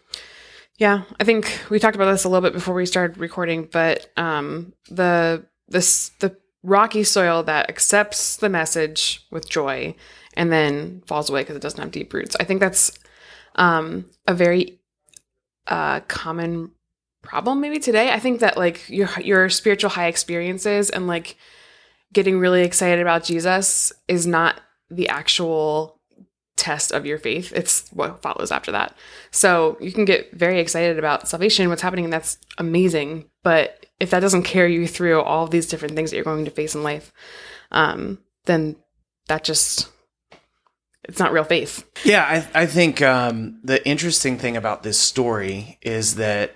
yeah. 0.77 1.03
I 1.19 1.23
think 1.23 1.61
we 1.69 1.79
talked 1.79 1.95
about 1.95 2.11
this 2.11 2.25
a 2.25 2.29
little 2.29 2.41
bit 2.47 2.53
before 2.53 2.75
we 2.75 2.85
started 2.85 3.17
recording, 3.17 3.69
but 3.71 4.11
um, 4.17 4.73
the 4.89 5.45
this 5.69 6.11
the 6.19 6.35
rocky 6.63 7.03
soil 7.03 7.43
that 7.43 7.69
accepts 7.69 8.37
the 8.37 8.49
message 8.49 9.25
with 9.31 9.49
joy 9.49 9.95
and 10.35 10.51
then 10.51 11.01
falls 11.07 11.29
away 11.29 11.41
because 11.41 11.55
it 11.55 11.61
doesn't 11.61 11.79
have 11.81 11.91
deep 11.91 12.13
roots. 12.13 12.35
I 12.39 12.43
think 12.43 12.59
that's 12.59 12.91
um, 13.55 14.05
a 14.27 14.33
very 14.33 14.79
uh, 15.67 16.01
common 16.09 16.71
problem 17.25 17.61
maybe 17.61 17.79
today. 17.79 18.11
I 18.11 18.19
think 18.19 18.39
that 18.39 18.57
like 18.57 18.89
your 18.89 19.09
your 19.21 19.49
spiritual 19.49 19.89
high 19.89 20.07
experiences 20.07 20.89
and 20.89 21.07
like 21.07 21.37
getting 22.13 22.39
really 22.39 22.63
excited 22.63 23.01
about 23.01 23.23
Jesus 23.23 23.91
is 24.07 24.25
not 24.25 24.61
the 24.89 25.09
actual 25.09 25.99
test 26.55 26.91
of 26.91 27.05
your 27.05 27.17
faith. 27.17 27.51
It's 27.53 27.89
what 27.89 28.21
follows 28.21 28.51
after 28.51 28.71
that. 28.71 28.95
So 29.31 29.77
you 29.81 29.91
can 29.91 30.05
get 30.05 30.31
very 30.33 30.59
excited 30.59 30.97
about 30.97 31.27
salvation, 31.27 31.69
what's 31.69 31.81
happening, 31.81 32.05
and 32.05 32.13
that's 32.13 32.37
amazing. 32.57 33.25
But 33.43 33.85
if 33.99 34.09
that 34.11 34.21
doesn't 34.21 34.43
carry 34.43 34.73
you 34.73 34.87
through 34.87 35.21
all 35.21 35.47
these 35.47 35.67
different 35.67 35.95
things 35.95 36.11
that 36.11 36.17
you're 36.17 36.25
going 36.25 36.45
to 36.45 36.51
face 36.51 36.75
in 36.75 36.83
life, 36.83 37.11
um, 37.71 38.19
then 38.45 38.77
that 39.27 39.43
just 39.43 39.89
it's 41.03 41.19
not 41.19 41.33
real 41.33 41.43
faith. 41.43 41.87
Yeah, 42.03 42.23
I, 42.23 42.61
I 42.61 42.65
think 42.65 43.01
um, 43.01 43.59
the 43.63 43.85
interesting 43.87 44.37
thing 44.37 44.57
about 44.57 44.83
this 44.83 44.99
story 44.99 45.77
is 45.81 46.15
that 46.15 46.55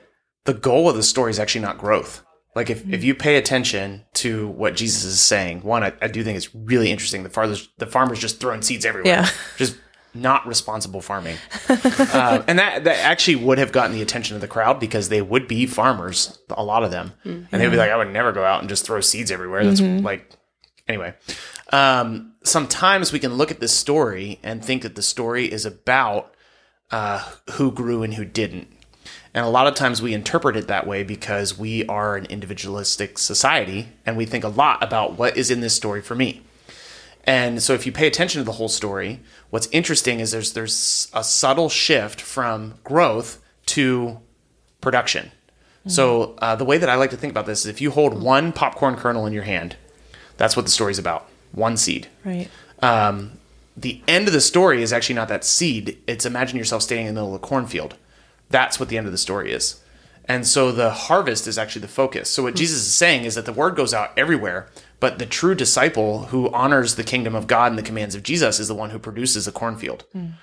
the 0.49 0.59
goal 0.59 0.89
of 0.89 0.95
the 0.95 1.03
story 1.03 1.29
is 1.29 1.39
actually 1.39 1.61
not 1.61 1.77
growth. 1.77 2.25
Like 2.55 2.71
if, 2.71 2.87
if 2.91 3.03
you 3.03 3.13
pay 3.13 3.35
attention 3.37 4.03
to 4.15 4.47
what 4.47 4.75
Jesus 4.75 5.03
is 5.03 5.21
saying, 5.21 5.61
one, 5.61 5.83
I, 5.83 5.93
I 6.01 6.07
do 6.07 6.23
think 6.23 6.37
it's 6.37 6.53
really 6.55 6.89
interesting. 6.91 7.21
The 7.21 7.29
farmers, 7.29 7.69
the 7.77 7.85
farmers 7.85 8.17
just 8.19 8.39
throwing 8.39 8.63
seeds 8.63 8.83
everywhere, 8.85 9.13
Yeah. 9.13 9.29
just 9.57 9.77
not 10.15 10.47
responsible 10.47 11.01
farming, 11.01 11.37
um, 11.69 12.43
and 12.47 12.57
that 12.57 12.83
that 12.85 12.97
actually 13.05 13.35
would 13.35 13.59
have 13.59 13.71
gotten 13.71 13.91
the 13.95 14.01
attention 14.01 14.33
of 14.33 14.41
the 14.41 14.47
crowd 14.47 14.79
because 14.79 15.09
they 15.09 15.21
would 15.21 15.47
be 15.47 15.67
farmers, 15.67 16.39
a 16.49 16.63
lot 16.63 16.83
of 16.83 16.89
them, 16.89 17.13
and 17.23 17.47
they'd 17.51 17.69
be 17.69 17.77
like, 17.77 17.91
I 17.91 17.95
would 17.95 18.11
never 18.11 18.31
go 18.31 18.43
out 18.43 18.59
and 18.61 18.67
just 18.67 18.83
throw 18.87 19.01
seeds 19.01 19.29
everywhere. 19.29 19.63
That's 19.63 19.81
like, 19.81 20.27
anyway. 20.87 21.13
Um, 21.71 22.33
sometimes 22.43 23.13
we 23.13 23.19
can 23.19 23.35
look 23.35 23.51
at 23.51 23.59
this 23.59 23.71
story 23.71 24.39
and 24.41 24.65
think 24.65 24.81
that 24.81 24.95
the 24.95 25.03
story 25.03 25.45
is 25.45 25.63
about 25.63 26.33
uh, 26.89 27.19
who 27.51 27.71
grew 27.71 28.01
and 28.01 28.15
who 28.15 28.25
didn't. 28.25 28.67
And 29.33 29.45
a 29.45 29.49
lot 29.49 29.67
of 29.67 29.75
times 29.75 30.01
we 30.01 30.13
interpret 30.13 30.55
it 30.55 30.67
that 30.67 30.87
way 30.87 31.03
because 31.03 31.57
we 31.57 31.85
are 31.85 32.15
an 32.15 32.25
individualistic 32.25 33.17
society 33.17 33.89
and 34.05 34.17
we 34.17 34.25
think 34.25 34.43
a 34.43 34.49
lot 34.49 34.81
about 34.81 35.17
what 35.17 35.37
is 35.37 35.51
in 35.51 35.59
this 35.59 35.75
story 35.75 36.01
for 36.01 36.15
me. 36.15 36.41
And 37.25 37.61
so 37.61 37.73
if 37.73 37.85
you 37.85 37.91
pay 37.91 38.07
attention 38.07 38.39
to 38.39 38.43
the 38.43 38.53
whole 38.53 38.69
story, 38.69 39.19
what's 39.51 39.67
interesting 39.67 40.19
is 40.19 40.31
there's 40.31 40.53
there's 40.53 41.11
a 41.13 41.23
subtle 41.23 41.69
shift 41.69 42.19
from 42.19 42.75
growth 42.83 43.39
to 43.67 44.19
production. 44.81 45.25
Mm-hmm. 45.25 45.89
So 45.89 46.35
uh, 46.39 46.55
the 46.55 46.65
way 46.65 46.79
that 46.79 46.89
I 46.89 46.95
like 46.95 47.11
to 47.11 47.17
think 47.17 47.31
about 47.31 47.45
this 47.45 47.61
is 47.61 47.65
if 47.67 47.81
you 47.81 47.91
hold 47.91 48.19
one 48.19 48.51
popcorn 48.51 48.95
kernel 48.95 49.27
in 49.27 49.33
your 49.33 49.43
hand, 49.43 49.75
that's 50.37 50.55
what 50.55 50.65
the 50.65 50.71
story's 50.71 50.97
about. 50.97 51.29
One 51.51 51.77
seed. 51.77 52.07
Right. 52.25 52.49
Um, 52.81 53.33
the 53.77 54.01
end 54.07 54.27
of 54.27 54.33
the 54.33 54.41
story 54.41 54.81
is 54.81 54.91
actually 54.91 55.15
not 55.15 55.27
that 55.27 55.43
seed. 55.43 55.97
It's 56.07 56.25
imagine 56.25 56.57
yourself 56.57 56.81
standing 56.81 57.07
in 57.07 57.15
the 57.15 57.21
middle 57.21 57.35
of 57.35 57.43
a 57.43 57.45
cornfield. 57.45 57.95
That's 58.49 58.79
what 58.79 58.89
the 58.89 58.97
end 58.97 59.05
of 59.07 59.11
the 59.11 59.17
story 59.17 59.51
is. 59.51 59.81
And 60.25 60.45
so 60.45 60.71
the 60.71 60.91
harvest 60.91 61.47
is 61.47 61.57
actually 61.57 61.81
the 61.81 61.87
focus. 61.87 62.29
So 62.29 62.43
what 62.43 62.55
Jesus 62.55 62.81
is 62.81 62.93
saying 62.93 63.23
is 63.23 63.33
that 63.33 63.45
the 63.45 63.53
word 63.53 63.75
goes 63.75 63.95
out 63.95 64.11
everywhere, 64.15 64.69
but 64.99 65.17
the 65.17 65.25
true 65.25 65.55
disciple 65.55 66.25
who 66.25 66.51
honors 66.51 66.95
the 66.95 67.03
kingdom 67.03 67.33
of 67.33 67.47
God 67.47 67.71
and 67.71 67.79
the 67.79 67.83
commands 67.83 68.13
of 68.13 68.21
Jesus 68.21 68.59
is 68.59 68.67
the 68.67 68.75
one 68.75 68.91
who 68.91 68.99
produces 68.99 69.47
a 69.47 69.51
cornfield. 69.51 70.05
Mm. 70.15 70.33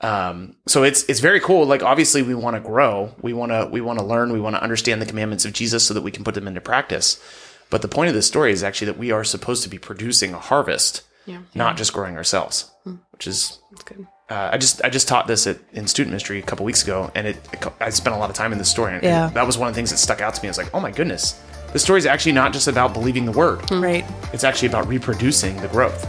Um, 0.00 0.56
so 0.66 0.82
it's 0.82 1.04
it's 1.04 1.20
very 1.20 1.40
cool. 1.40 1.64
Like 1.64 1.82
obviously 1.82 2.22
we 2.22 2.34
want 2.34 2.54
to 2.56 2.60
grow, 2.60 3.14
we 3.22 3.32
want 3.32 3.52
to 3.52 3.68
we 3.70 3.80
want 3.80 3.98
to 3.98 4.04
learn, 4.04 4.32
we 4.32 4.40
want 4.40 4.56
to 4.56 4.62
understand 4.62 5.00
the 5.00 5.06
commandments 5.06 5.44
of 5.44 5.52
Jesus 5.52 5.86
so 5.86 5.94
that 5.94 6.02
we 6.02 6.10
can 6.10 6.24
put 6.24 6.34
them 6.34 6.48
into 6.48 6.60
practice. 6.60 7.22
But 7.70 7.82
the 7.82 7.88
point 7.88 8.08
of 8.08 8.14
this 8.14 8.26
story 8.26 8.52
is 8.52 8.62
actually 8.62 8.86
that 8.86 8.98
we 8.98 9.10
are 9.10 9.24
supposed 9.24 9.62
to 9.62 9.68
be 9.68 9.78
producing 9.78 10.34
a 10.34 10.38
harvest, 10.38 11.02
Yeah. 11.24 11.40
not 11.54 11.76
just 11.76 11.92
growing 11.92 12.16
ourselves, 12.16 12.70
which 13.12 13.26
is 13.26 13.58
That's 13.70 13.84
good. 13.84 14.06
Uh, 14.28 14.50
I 14.52 14.58
just 14.58 14.82
I 14.84 14.88
just 14.88 15.06
taught 15.06 15.26
this 15.26 15.46
at, 15.46 15.58
in 15.72 15.86
student 15.86 16.10
ministry 16.10 16.38
a 16.38 16.42
couple 16.42 16.64
weeks 16.66 16.82
ago, 16.82 17.10
and 17.14 17.26
it, 17.28 17.36
it 17.52 17.64
I 17.80 17.90
spent 17.90 18.16
a 18.16 18.18
lot 18.18 18.28
of 18.30 18.36
time 18.36 18.52
in 18.52 18.58
this 18.58 18.68
story. 18.70 18.94
And 18.94 19.02
Yeah. 19.02 19.28
that 19.34 19.46
was 19.46 19.56
one 19.56 19.68
of 19.68 19.74
the 19.74 19.78
things 19.78 19.90
that 19.90 19.98
stuck 19.98 20.20
out 20.20 20.34
to 20.34 20.42
me. 20.42 20.48
I 20.48 20.50
was 20.50 20.58
like, 20.58 20.74
oh 20.74 20.80
my 20.80 20.90
goodness, 20.90 21.40
the 21.72 21.78
story 21.78 21.98
is 21.98 22.06
actually 22.06 22.32
not 22.32 22.52
just 22.52 22.66
about 22.66 22.92
believing 22.92 23.24
the 23.24 23.32
word; 23.32 23.70
Right. 23.70 24.04
it's 24.32 24.42
actually 24.44 24.68
about 24.68 24.88
reproducing 24.88 25.56
the 25.60 25.68
growth. 25.68 26.08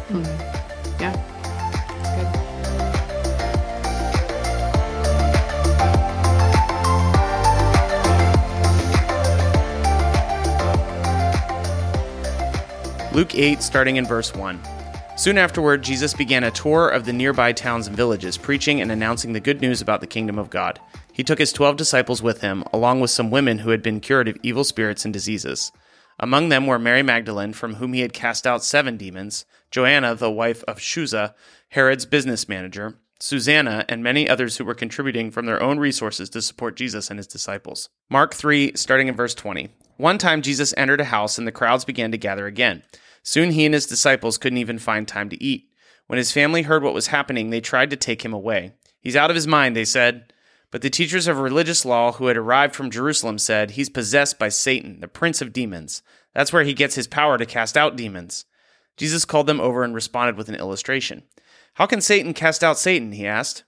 Yeah. 1.00 1.14
Good. 2.16 2.28
Luke 13.14 13.34
8, 13.36 13.64
starting 13.64 13.96
in 13.96 14.06
verse 14.06 14.36
1. 14.36 14.60
Soon 15.18 15.40
afterward, 15.40 15.82
Jesus 15.82 16.14
began 16.14 16.44
a 16.44 16.52
tour 16.52 16.88
of 16.88 17.06
the 17.06 17.12
nearby 17.12 17.52
towns 17.52 17.88
and 17.88 17.98
villages, 17.98 18.38
preaching 18.38 18.82
and 18.82 18.92
announcing 18.92 19.34
the 19.34 19.40
good 19.40 19.62
news 19.62 19.82
about 19.82 20.00
the 20.00 20.06
kingdom 20.06 20.38
of 20.38 20.52
God. 20.52 20.80
He 21.12 21.24
took 21.24 21.40
his 21.40 21.52
twelve 21.52 21.76
disciples 21.76 22.22
with 22.22 22.42
him, 22.42 22.64
along 22.72 23.00
with 23.00 23.10
some 23.10 23.32
women 23.32 23.58
who 23.58 23.72
had 23.72 23.82
been 23.82 24.00
cured 24.00 24.28
of 24.28 24.38
evil 24.44 24.64
spirits 24.64 25.06
and 25.06 25.14
diseases. 25.14 25.72
Among 26.20 26.50
them 26.50 26.68
were 26.68 26.78
Mary 26.78 27.02
Magdalene, 27.02 27.54
from 27.54 27.76
whom 27.76 27.94
he 27.94 28.02
had 28.02 28.14
cast 28.14 28.46
out 28.46 28.64
seven 28.64 28.96
demons, 28.96 29.46
Joanna, 29.72 30.14
the 30.14 30.30
wife 30.30 30.64
of 30.68 30.78
Chuza, 30.78 31.34
Herod's 31.70 32.06
business 32.06 32.48
manager, 32.48 33.00
Susanna, 33.20 33.86
and 33.90 34.04
many 34.04 34.30
others 34.30 34.58
who 34.58 34.66
were 34.66 34.76
contributing 34.76 35.32
from 35.32 35.48
their 35.48 35.62
own 35.64 35.80
resources 35.80 36.30
to 36.30 36.44
support 36.44 36.76
Jesus 36.76 37.10
and 37.10 37.18
his 37.18 37.26
disciples. 37.26 37.90
Mark 38.08 38.36
3, 38.36 38.74
starting 38.76 39.08
in 39.08 39.16
verse 39.16 39.34
20. 39.34 39.70
One 39.98 40.20
time 40.20 40.44
Jesus 40.44 40.76
entered 40.78 41.02
a 41.02 41.06
house, 41.06 41.40
and 41.40 41.48
the 41.48 41.52
crowds 41.52 41.86
began 41.86 42.12
to 42.12 42.20
gather 42.20 42.46
again. 42.46 42.84
Soon 43.28 43.52
he 43.52 43.66
and 43.66 43.74
his 43.74 43.86
disciples 43.86 44.38
couldn't 44.38 44.58
even 44.58 44.80
find 44.80 45.06
time 45.06 45.28
to 45.28 45.44
eat. 45.44 45.70
When 46.06 46.16
his 46.16 46.32
family 46.32 46.62
heard 46.62 46.82
what 46.82 46.94
was 46.94 47.08
happening, 47.08 47.50
they 47.50 47.60
tried 47.60 47.90
to 47.90 47.98
take 47.98 48.24
him 48.24 48.32
away. 48.32 48.72
He's 49.02 49.18
out 49.18 49.30
of 49.30 49.36
his 49.36 49.46
mind, 49.46 49.76
they 49.76 49.84
said. 49.84 50.32
But 50.72 50.82
the 50.82 50.90
teachers 50.90 51.28
of 51.28 51.38
religious 51.38 51.84
law 51.84 52.14
who 52.14 52.28
had 52.28 52.38
arrived 52.38 52.74
from 52.74 52.90
Jerusalem 52.90 53.38
said, 53.38 53.72
He's 53.72 53.90
possessed 53.90 54.40
by 54.40 54.48
Satan, 54.48 55.02
the 55.02 55.10
prince 55.10 55.42
of 55.42 55.52
demons. 55.52 56.04
That's 56.34 56.54
where 56.54 56.64
he 56.64 56.74
gets 56.74 56.96
his 56.96 57.06
power 57.06 57.38
to 57.38 57.46
cast 57.46 57.76
out 57.76 57.98
demons. 57.98 58.46
Jesus 58.96 59.26
called 59.26 59.48
them 59.48 59.60
over 59.60 59.84
and 59.84 59.94
responded 59.94 60.38
with 60.38 60.48
an 60.48 60.56
illustration. 60.56 61.24
How 61.74 61.86
can 61.86 62.00
Satan 62.00 62.34
cast 62.34 62.64
out 62.64 62.80
Satan? 62.80 63.12
he 63.12 63.28
asked. 63.28 63.66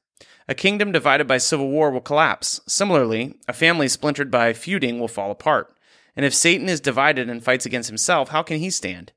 A 0.48 0.56
kingdom 0.56 0.94
divided 0.94 1.28
by 1.28 1.38
civil 1.38 1.68
war 1.68 1.92
will 1.92 2.00
collapse. 2.00 2.62
Similarly, 2.66 3.36
a 3.46 3.52
family 3.52 3.90
splintered 3.90 4.32
by 4.32 4.54
feuding 4.54 5.02
will 5.02 5.10
fall 5.10 5.32
apart. 5.32 5.76
And 6.16 6.26
if 6.26 6.34
Satan 6.34 6.70
is 6.70 6.80
divided 6.80 7.30
and 7.30 7.44
fights 7.44 7.66
against 7.66 7.90
himself, 7.90 8.30
how 8.30 8.42
can 8.42 8.60
he 8.60 8.70
stand? 8.70 9.12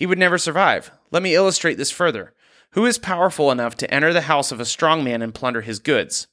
He 0.00 0.06
would 0.06 0.18
never 0.18 0.38
survive. 0.38 0.92
Let 1.10 1.22
me 1.22 1.34
illustrate 1.34 1.76
this 1.76 1.90
further. 1.90 2.32
Who 2.70 2.86
is 2.86 2.96
powerful 2.96 3.50
enough 3.50 3.76
to 3.76 3.94
enter 3.94 4.14
the 4.14 4.22
house 4.22 4.50
of 4.50 4.58
a 4.58 4.64
strong 4.64 5.04
man 5.04 5.20
and 5.20 5.34
plunder 5.34 5.60
his 5.60 5.78
goods? 5.78 6.26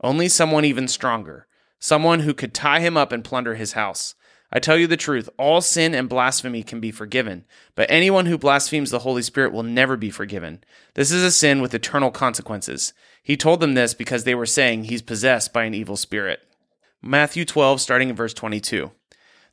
Only 0.00 0.28
someone 0.28 0.64
even 0.64 0.86
stronger. 0.86 1.48
Someone 1.80 2.20
who 2.20 2.32
could 2.32 2.54
tie 2.54 2.78
him 2.78 2.96
up 2.96 3.10
and 3.10 3.24
plunder 3.24 3.56
his 3.56 3.72
house. 3.72 4.14
I 4.52 4.60
tell 4.60 4.78
you 4.78 4.86
the 4.86 4.96
truth, 4.96 5.28
all 5.36 5.60
sin 5.60 5.96
and 5.96 6.08
blasphemy 6.08 6.62
can 6.62 6.78
be 6.78 6.92
forgiven, 6.92 7.44
but 7.74 7.90
anyone 7.90 8.26
who 8.26 8.38
blasphemes 8.38 8.92
the 8.92 9.00
Holy 9.00 9.22
Spirit 9.22 9.52
will 9.52 9.64
never 9.64 9.96
be 9.96 10.10
forgiven. 10.10 10.62
This 10.94 11.10
is 11.10 11.24
a 11.24 11.32
sin 11.32 11.60
with 11.60 11.74
eternal 11.74 12.12
consequences. 12.12 12.92
He 13.20 13.36
told 13.36 13.58
them 13.58 13.74
this 13.74 13.94
because 13.94 14.22
they 14.22 14.36
were 14.36 14.46
saying 14.46 14.84
he's 14.84 15.02
possessed 15.02 15.52
by 15.52 15.64
an 15.64 15.74
evil 15.74 15.96
spirit. 15.96 16.38
Matthew 17.02 17.44
12, 17.44 17.80
starting 17.80 18.10
in 18.10 18.14
verse 18.14 18.32
22. 18.32 18.92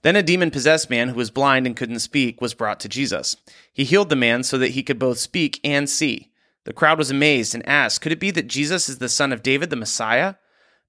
Then 0.06 0.16
a 0.16 0.22
demon 0.22 0.52
possessed 0.52 0.88
man 0.88 1.10
who 1.10 1.16
was 1.16 1.32
blind 1.32 1.66
and 1.66 1.76
couldn't 1.76 1.98
speak 1.98 2.40
was 2.40 2.54
brought 2.54 2.80
to 2.82 2.88
Jesus. 2.88 3.38
He 3.74 3.84
healed 3.84 4.10
the 4.10 4.16
man 4.16 4.44
so 4.44 4.56
that 4.60 4.74
he 4.74 4.84
could 4.84 5.00
both 5.00 5.18
speak 5.18 5.60
and 5.64 5.90
see. 5.90 6.30
The 6.66 6.74
crowd 6.74 7.00
was 7.00 7.10
amazed 7.10 7.56
and 7.56 7.68
asked, 7.68 8.02
Could 8.02 8.12
it 8.12 8.20
be 8.20 8.30
that 8.30 8.46
Jesus 8.46 8.88
is 8.88 9.00
the 9.00 9.10
son 9.10 9.34
of 9.34 9.42
David, 9.42 9.72
the 9.72 9.76
Messiah? 9.76 10.36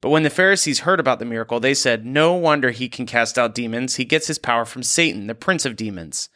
But 0.03 0.11
when 0.11 0.23
the 0.23 0.29
Pharisees 0.29 0.81
heard 0.81 1.01
about 1.01 1.19
the 1.19 1.25
miracle, 1.25 1.61
they 1.61 1.73
said, 1.73 2.05
No 2.05 2.35
wonder 2.35 2.73
he 2.73 2.91
can 2.91 3.07
cast 3.07 3.39
out 3.39 3.55
demons. 3.55 3.95
He 3.95 4.05
gets 4.05 4.27
his 4.27 4.39
power 4.39 4.67
from 4.67 4.83
Satan, 4.83 5.29
the 5.29 5.35
prince 5.35 5.65
of 5.65 5.77
demons. 5.77 6.29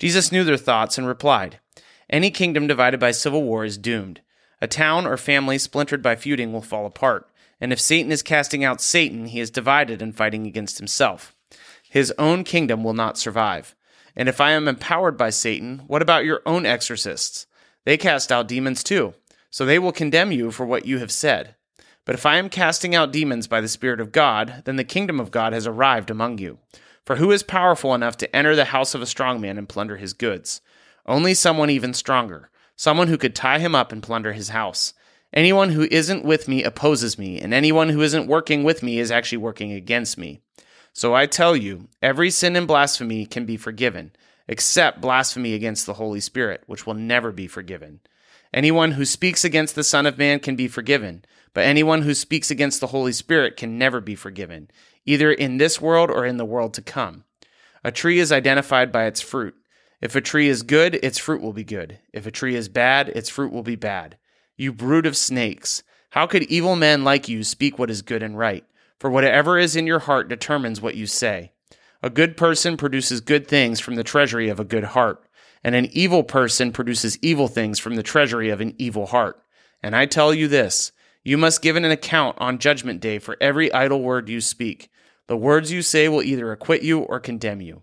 Jesus 0.00 0.32
knew 0.32 0.42
their 0.42 0.56
thoughts 0.56 0.98
and 0.98 1.06
replied, 1.06 1.60
Any 2.10 2.32
kingdom 2.32 2.66
divided 2.66 2.98
by 2.98 3.12
civil 3.12 3.44
war 3.44 3.64
is 3.64 3.78
doomed. 3.78 4.20
A 4.60 4.66
town 4.66 5.06
or 5.06 5.16
family 5.16 5.58
splintered 5.58 6.02
by 6.02 6.16
feuding 6.16 6.52
will 6.52 6.60
fall 6.60 6.86
apart. 6.86 7.30
And 7.60 7.72
if 7.72 7.80
Satan 7.80 8.10
is 8.10 8.24
casting 8.24 8.64
out 8.64 8.80
Satan, 8.80 9.26
he 9.26 9.38
is 9.38 9.48
divided 9.48 10.02
and 10.02 10.12
fighting 10.12 10.44
against 10.44 10.78
himself. 10.78 11.35
His 11.96 12.12
own 12.18 12.44
kingdom 12.44 12.84
will 12.84 12.92
not 12.92 13.16
survive. 13.16 13.74
And 14.14 14.28
if 14.28 14.38
I 14.38 14.50
am 14.50 14.68
empowered 14.68 15.16
by 15.16 15.30
Satan, 15.30 15.78
what 15.86 16.02
about 16.02 16.26
your 16.26 16.42
own 16.44 16.66
exorcists? 16.66 17.46
They 17.86 17.96
cast 17.96 18.30
out 18.30 18.48
demons 18.48 18.84
too, 18.84 19.14
so 19.48 19.64
they 19.64 19.78
will 19.78 19.92
condemn 19.92 20.30
you 20.30 20.50
for 20.50 20.66
what 20.66 20.84
you 20.84 20.98
have 20.98 21.10
said. 21.10 21.54
But 22.04 22.14
if 22.14 22.26
I 22.26 22.36
am 22.36 22.50
casting 22.50 22.94
out 22.94 23.12
demons 23.12 23.46
by 23.46 23.62
the 23.62 23.66
Spirit 23.66 23.98
of 23.98 24.12
God, 24.12 24.60
then 24.66 24.76
the 24.76 24.84
kingdom 24.84 25.18
of 25.18 25.30
God 25.30 25.54
has 25.54 25.66
arrived 25.66 26.10
among 26.10 26.36
you. 26.36 26.58
For 27.06 27.16
who 27.16 27.30
is 27.30 27.42
powerful 27.42 27.94
enough 27.94 28.18
to 28.18 28.36
enter 28.36 28.54
the 28.54 28.66
house 28.66 28.94
of 28.94 29.00
a 29.00 29.06
strong 29.06 29.40
man 29.40 29.56
and 29.56 29.66
plunder 29.66 29.96
his 29.96 30.12
goods? 30.12 30.60
Only 31.06 31.32
someone 31.32 31.70
even 31.70 31.94
stronger, 31.94 32.50
someone 32.76 33.08
who 33.08 33.16
could 33.16 33.34
tie 33.34 33.58
him 33.58 33.74
up 33.74 33.90
and 33.90 34.02
plunder 34.02 34.34
his 34.34 34.50
house. 34.50 34.92
Anyone 35.32 35.70
who 35.70 35.88
isn't 35.90 36.26
with 36.26 36.46
me 36.46 36.62
opposes 36.62 37.18
me, 37.18 37.40
and 37.40 37.54
anyone 37.54 37.88
who 37.88 38.02
isn't 38.02 38.28
working 38.28 38.64
with 38.64 38.82
me 38.82 38.98
is 38.98 39.10
actually 39.10 39.38
working 39.38 39.72
against 39.72 40.18
me. 40.18 40.42
So 40.96 41.14
I 41.14 41.26
tell 41.26 41.54
you, 41.54 41.88
every 42.00 42.30
sin 42.30 42.56
and 42.56 42.66
blasphemy 42.66 43.26
can 43.26 43.44
be 43.44 43.58
forgiven, 43.58 44.12
except 44.48 45.02
blasphemy 45.02 45.52
against 45.52 45.84
the 45.84 45.92
Holy 45.92 46.20
Spirit, 46.20 46.62
which 46.64 46.86
will 46.86 46.94
never 46.94 47.32
be 47.32 47.46
forgiven. 47.46 48.00
Anyone 48.54 48.92
who 48.92 49.04
speaks 49.04 49.44
against 49.44 49.74
the 49.74 49.84
Son 49.84 50.06
of 50.06 50.16
Man 50.16 50.40
can 50.40 50.56
be 50.56 50.68
forgiven, 50.68 51.22
but 51.52 51.66
anyone 51.66 52.00
who 52.00 52.14
speaks 52.14 52.50
against 52.50 52.80
the 52.80 52.86
Holy 52.86 53.12
Spirit 53.12 53.58
can 53.58 53.76
never 53.76 54.00
be 54.00 54.14
forgiven, 54.14 54.70
either 55.04 55.30
in 55.30 55.58
this 55.58 55.82
world 55.82 56.10
or 56.10 56.24
in 56.24 56.38
the 56.38 56.46
world 56.46 56.72
to 56.72 56.80
come. 56.80 57.24
A 57.84 57.92
tree 57.92 58.18
is 58.18 58.32
identified 58.32 58.90
by 58.90 59.04
its 59.04 59.20
fruit. 59.20 59.54
If 60.00 60.16
a 60.16 60.22
tree 60.22 60.48
is 60.48 60.62
good, 60.62 60.94
its 60.94 61.18
fruit 61.18 61.42
will 61.42 61.52
be 61.52 61.62
good. 61.62 61.98
If 62.14 62.24
a 62.24 62.30
tree 62.30 62.56
is 62.56 62.70
bad, 62.70 63.10
its 63.10 63.28
fruit 63.28 63.52
will 63.52 63.62
be 63.62 63.76
bad. 63.76 64.16
You 64.56 64.72
brood 64.72 65.04
of 65.04 65.14
snakes, 65.14 65.82
how 66.08 66.26
could 66.26 66.44
evil 66.44 66.74
men 66.74 67.04
like 67.04 67.28
you 67.28 67.44
speak 67.44 67.78
what 67.78 67.90
is 67.90 68.00
good 68.00 68.22
and 68.22 68.38
right? 68.38 68.64
For 68.98 69.10
whatever 69.10 69.58
is 69.58 69.76
in 69.76 69.86
your 69.86 70.00
heart 70.00 70.28
determines 70.28 70.80
what 70.80 70.94
you 70.94 71.06
say. 71.06 71.52
A 72.02 72.10
good 72.10 72.36
person 72.36 72.76
produces 72.76 73.20
good 73.20 73.46
things 73.46 73.80
from 73.80 73.96
the 73.96 74.04
treasury 74.04 74.48
of 74.48 74.60
a 74.60 74.64
good 74.64 74.84
heart, 74.84 75.26
and 75.62 75.74
an 75.74 75.88
evil 75.92 76.22
person 76.22 76.72
produces 76.72 77.18
evil 77.20 77.48
things 77.48 77.78
from 77.78 77.96
the 77.96 78.02
treasury 78.02 78.50
of 78.50 78.60
an 78.60 78.74
evil 78.78 79.06
heart. 79.06 79.42
And 79.82 79.94
I 79.94 80.06
tell 80.06 80.32
you 80.32 80.48
this 80.48 80.92
you 81.24 81.36
must 81.36 81.62
give 81.62 81.74
an 81.74 81.84
account 81.84 82.36
on 82.38 82.58
judgment 82.58 83.00
day 83.00 83.18
for 83.18 83.36
every 83.40 83.72
idle 83.72 84.00
word 84.00 84.28
you 84.28 84.40
speak. 84.40 84.90
The 85.26 85.36
words 85.36 85.72
you 85.72 85.82
say 85.82 86.08
will 86.08 86.22
either 86.22 86.52
acquit 86.52 86.82
you 86.82 87.00
or 87.00 87.18
condemn 87.18 87.60
you. 87.60 87.82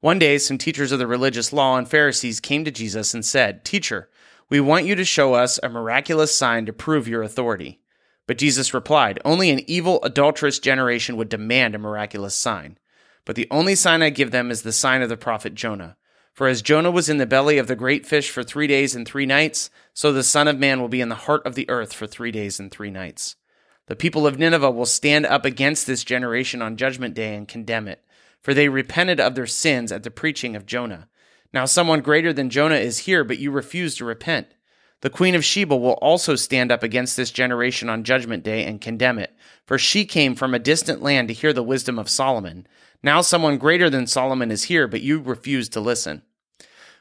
One 0.00 0.18
day, 0.18 0.36
some 0.36 0.58
teachers 0.58 0.92
of 0.92 0.98
the 0.98 1.06
religious 1.06 1.54
law 1.54 1.78
and 1.78 1.88
Pharisees 1.88 2.38
came 2.38 2.64
to 2.66 2.70
Jesus 2.70 3.14
and 3.14 3.24
said, 3.24 3.64
Teacher, 3.64 4.10
we 4.50 4.60
want 4.60 4.84
you 4.84 4.94
to 4.94 5.04
show 5.04 5.32
us 5.34 5.58
a 5.62 5.70
miraculous 5.70 6.34
sign 6.34 6.66
to 6.66 6.72
prove 6.72 7.08
your 7.08 7.22
authority. 7.22 7.80
But 8.26 8.38
Jesus 8.38 8.74
replied, 8.74 9.20
Only 9.24 9.50
an 9.50 9.68
evil, 9.68 10.02
adulterous 10.02 10.58
generation 10.58 11.16
would 11.16 11.28
demand 11.28 11.74
a 11.74 11.78
miraculous 11.78 12.34
sign. 12.34 12.78
But 13.24 13.36
the 13.36 13.48
only 13.50 13.74
sign 13.74 14.02
I 14.02 14.10
give 14.10 14.30
them 14.30 14.50
is 14.50 14.62
the 14.62 14.72
sign 14.72 15.02
of 15.02 15.08
the 15.08 15.16
prophet 15.16 15.54
Jonah. 15.54 15.96
For 16.32 16.48
as 16.48 16.60
Jonah 16.60 16.90
was 16.90 17.08
in 17.08 17.16
the 17.16 17.26
belly 17.26 17.56
of 17.56 17.66
the 17.66 17.74
great 17.74 18.04
fish 18.04 18.30
for 18.30 18.42
three 18.42 18.66
days 18.66 18.94
and 18.94 19.06
three 19.06 19.24
nights, 19.24 19.70
so 19.94 20.12
the 20.12 20.22
Son 20.22 20.48
of 20.48 20.58
Man 20.58 20.80
will 20.80 20.88
be 20.88 21.00
in 21.00 21.08
the 21.08 21.14
heart 21.14 21.46
of 21.46 21.54
the 21.54 21.68
earth 21.70 21.94
for 21.94 22.06
three 22.06 22.30
days 22.30 22.60
and 22.60 22.70
three 22.70 22.90
nights. 22.90 23.36
The 23.86 23.96
people 23.96 24.26
of 24.26 24.38
Nineveh 24.38 24.70
will 24.70 24.86
stand 24.86 25.24
up 25.24 25.44
against 25.44 25.86
this 25.86 26.04
generation 26.04 26.60
on 26.60 26.76
judgment 26.76 27.14
day 27.14 27.34
and 27.34 27.48
condemn 27.48 27.88
it, 27.88 28.04
for 28.42 28.52
they 28.52 28.68
repented 28.68 29.18
of 29.18 29.34
their 29.34 29.46
sins 29.46 29.90
at 29.90 30.02
the 30.02 30.10
preaching 30.10 30.54
of 30.54 30.66
Jonah. 30.66 31.08
Now 31.54 31.64
someone 31.64 32.00
greater 32.00 32.32
than 32.32 32.50
Jonah 32.50 32.74
is 32.74 32.98
here, 32.98 33.24
but 33.24 33.38
you 33.38 33.50
refuse 33.50 33.96
to 33.96 34.04
repent. 34.04 34.48
The 35.02 35.10
queen 35.10 35.34
of 35.34 35.44
Sheba 35.44 35.76
will 35.76 35.92
also 35.92 36.36
stand 36.36 36.72
up 36.72 36.82
against 36.82 37.16
this 37.16 37.30
generation 37.30 37.88
on 37.88 38.02
judgment 38.02 38.42
day 38.42 38.64
and 38.64 38.80
condemn 38.80 39.18
it, 39.18 39.34
for 39.66 39.78
she 39.78 40.04
came 40.04 40.34
from 40.34 40.54
a 40.54 40.58
distant 40.58 41.02
land 41.02 41.28
to 41.28 41.34
hear 41.34 41.52
the 41.52 41.62
wisdom 41.62 41.98
of 41.98 42.08
Solomon. 42.08 42.66
Now 43.02 43.20
someone 43.20 43.58
greater 43.58 43.90
than 43.90 44.06
Solomon 44.06 44.50
is 44.50 44.64
here, 44.64 44.88
but 44.88 45.02
you 45.02 45.20
refuse 45.20 45.68
to 45.70 45.80
listen. 45.80 46.22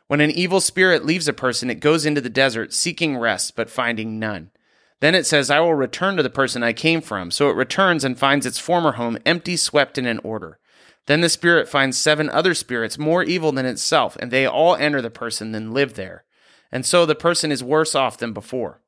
When 0.08 0.22
an 0.22 0.30
evil 0.30 0.62
spirit 0.62 1.06
leaves 1.06 1.28
a 1.28 1.34
person, 1.34 1.70
it 1.70 1.80
goes 1.80 2.06
into 2.06 2.22
the 2.22 2.30
desert 2.30 2.74
seeking 2.74 3.18
rest, 3.18 3.56
but 3.56 3.70
finding 3.70 4.20
none. 4.20 4.52
Then 5.00 5.16
it 5.16 5.25
says, 5.25 5.50
I 5.50 5.60
will 5.62 5.74
return 5.74 6.18
to 6.18 6.24
the 6.24 6.30
person 6.30 6.64
I 6.64 6.74
came 6.74 7.02
from. 7.02 7.32
So 7.32 7.50
it 7.50 7.56
returns 7.56 8.04
and 8.04 8.18
finds 8.18 8.46
its 8.46 8.60
former 8.60 8.94
home 8.94 9.18
empty, 9.25 9.58
swept, 9.58 9.98
and 9.98 10.06
in 10.08 10.20
order. 10.20 10.60
Then 11.08 11.22
the 11.22 11.30
spirit 11.30 11.70
finds 11.70 11.98
seven 11.98 12.30
other 12.30 12.54
spirits 12.54 12.98
more 12.98 13.24
evil 13.24 13.52
than 13.52 13.66
itself, 13.66 14.18
and 14.20 14.32
they 14.32 14.46
all 14.46 14.75
enter 14.75 15.02
the 15.02 15.10
person 15.10 15.54
and 15.56 15.74
live 15.74 15.94
there. 15.94 16.25
And 16.72 16.86
so 16.86 17.05
the 17.05 17.15
person 17.15 17.51
is 17.51 17.63
worse 17.63 17.95
off 17.95 18.17
than 18.17 18.34
before. 18.34 18.81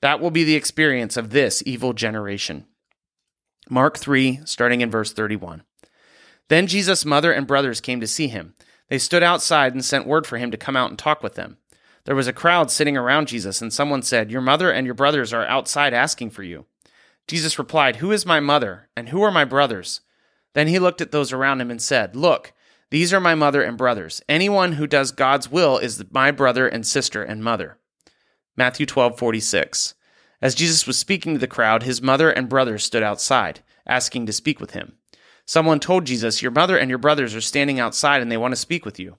That 0.00 0.20
will 0.20 0.30
be 0.30 0.44
the 0.44 0.54
experience 0.54 1.16
of 1.16 1.30
this 1.30 1.62
evil 1.66 1.92
generation. 1.92 2.66
Mark 3.68 3.98
3, 3.98 4.40
starting 4.44 4.80
in 4.80 4.90
verse 4.90 5.12
31. 5.12 5.62
Then 6.48 6.66
Jesus' 6.66 7.04
mother 7.04 7.32
and 7.32 7.46
brothers 7.46 7.80
came 7.80 8.00
to 8.00 8.06
see 8.06 8.28
him. 8.28 8.54
They 8.88 8.98
stood 8.98 9.22
outside 9.22 9.72
and 9.72 9.84
sent 9.84 10.06
word 10.06 10.26
for 10.26 10.38
him 10.38 10.50
to 10.50 10.56
come 10.56 10.76
out 10.76 10.90
and 10.90 10.98
talk 10.98 11.22
with 11.22 11.34
them. 11.34 11.58
There 12.04 12.16
was 12.16 12.26
a 12.26 12.32
crowd 12.32 12.70
sitting 12.70 12.96
around 12.96 13.28
Jesus, 13.28 13.62
and 13.62 13.72
someone 13.72 14.02
said, 14.02 14.30
Your 14.30 14.40
mother 14.40 14.70
and 14.70 14.86
your 14.86 14.94
brothers 14.94 15.32
are 15.32 15.46
outside 15.46 15.94
asking 15.94 16.30
for 16.30 16.42
you. 16.42 16.64
Jesus 17.28 17.58
replied, 17.58 17.96
Who 17.96 18.10
is 18.10 18.26
my 18.26 18.40
mother, 18.40 18.88
and 18.96 19.10
who 19.10 19.22
are 19.22 19.30
my 19.30 19.44
brothers? 19.44 20.00
Then 20.54 20.66
he 20.66 20.80
looked 20.80 21.00
at 21.00 21.12
those 21.12 21.32
around 21.32 21.60
him 21.60 21.70
and 21.70 21.80
said, 21.80 22.16
Look, 22.16 22.52
these 22.90 23.12
are 23.12 23.20
my 23.20 23.34
mother 23.34 23.62
and 23.62 23.78
brothers. 23.78 24.20
Anyone 24.28 24.72
who 24.72 24.86
does 24.86 25.12
God's 25.12 25.50
will 25.50 25.78
is 25.78 26.04
my 26.10 26.30
brother 26.30 26.66
and 26.66 26.86
sister 26.86 27.22
and 27.22 27.42
mother. 27.42 27.78
Matthew 28.56 28.84
12:46. 28.84 29.94
As 30.42 30.54
Jesus 30.54 30.86
was 30.86 30.98
speaking 30.98 31.34
to 31.34 31.38
the 31.38 31.46
crowd, 31.46 31.82
his 31.82 32.02
mother 32.02 32.30
and 32.30 32.48
brothers 32.48 32.84
stood 32.84 33.02
outside, 33.02 33.60
asking 33.86 34.26
to 34.26 34.32
speak 34.32 34.58
with 34.58 34.72
him. 34.72 34.94
Someone 35.44 35.80
told 35.80 36.04
Jesus, 36.04 36.42
Your 36.42 36.50
mother 36.50 36.76
and 36.76 36.88
your 36.88 36.98
brothers 36.98 37.34
are 37.34 37.40
standing 37.40 37.78
outside 37.78 38.22
and 38.22 38.30
they 38.30 38.36
want 38.36 38.52
to 38.52 38.56
speak 38.56 38.84
with 38.84 38.98
you. 38.98 39.18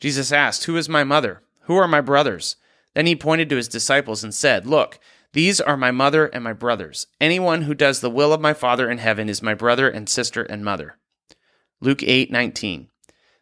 Jesus 0.00 0.32
asked, 0.32 0.64
Who 0.64 0.76
is 0.76 0.88
my 0.88 1.04
mother? 1.04 1.42
Who 1.62 1.76
are 1.76 1.88
my 1.88 2.00
brothers? 2.00 2.56
Then 2.94 3.06
he 3.06 3.16
pointed 3.16 3.48
to 3.50 3.56
his 3.56 3.68
disciples 3.68 4.24
and 4.24 4.34
said, 4.34 4.66
Look, 4.66 4.98
these 5.32 5.60
are 5.60 5.76
my 5.76 5.90
mother 5.90 6.26
and 6.26 6.42
my 6.42 6.52
brothers. 6.52 7.06
Anyone 7.20 7.62
who 7.62 7.74
does 7.74 8.00
the 8.00 8.10
will 8.10 8.32
of 8.32 8.40
my 8.40 8.54
Father 8.54 8.90
in 8.90 8.98
heaven 8.98 9.28
is 9.28 9.42
my 9.42 9.54
brother 9.54 9.88
and 9.88 10.08
sister 10.08 10.42
and 10.42 10.64
mother. 10.64 10.98
Luke 11.80 12.00
8:19. 12.00 12.88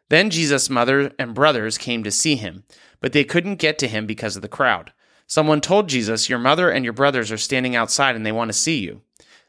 Then 0.08 0.30
Jesus' 0.30 0.70
mother 0.70 1.12
and 1.18 1.34
brothers 1.34 1.78
came 1.78 2.04
to 2.04 2.10
see 2.10 2.36
him, 2.36 2.64
but 3.00 3.12
they 3.12 3.24
couldn't 3.24 3.56
get 3.56 3.78
to 3.78 3.88
him 3.88 4.06
because 4.06 4.36
of 4.36 4.42
the 4.42 4.48
crowd. 4.48 4.92
Someone 5.26 5.60
told 5.60 5.88
Jesus, 5.88 6.28
Your 6.28 6.38
mother 6.38 6.70
and 6.70 6.84
your 6.84 6.92
brothers 6.92 7.32
are 7.32 7.38
standing 7.38 7.74
outside 7.74 8.14
and 8.14 8.24
they 8.24 8.32
want 8.32 8.48
to 8.48 8.56
see 8.56 8.78
you. 8.78 9.02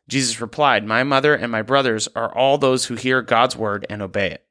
Jesus 0.07 0.41
replied, 0.41 0.85
My 0.85 1.03
mother 1.03 1.35
and 1.35 1.51
my 1.51 1.61
brothers 1.61 2.07
are 2.15 2.33
all 2.33 2.57
those 2.57 2.85
who 2.85 2.95
hear 2.95 3.21
God's 3.21 3.55
word 3.55 3.85
and 3.89 4.01
obey 4.01 4.31
it. 4.31 4.45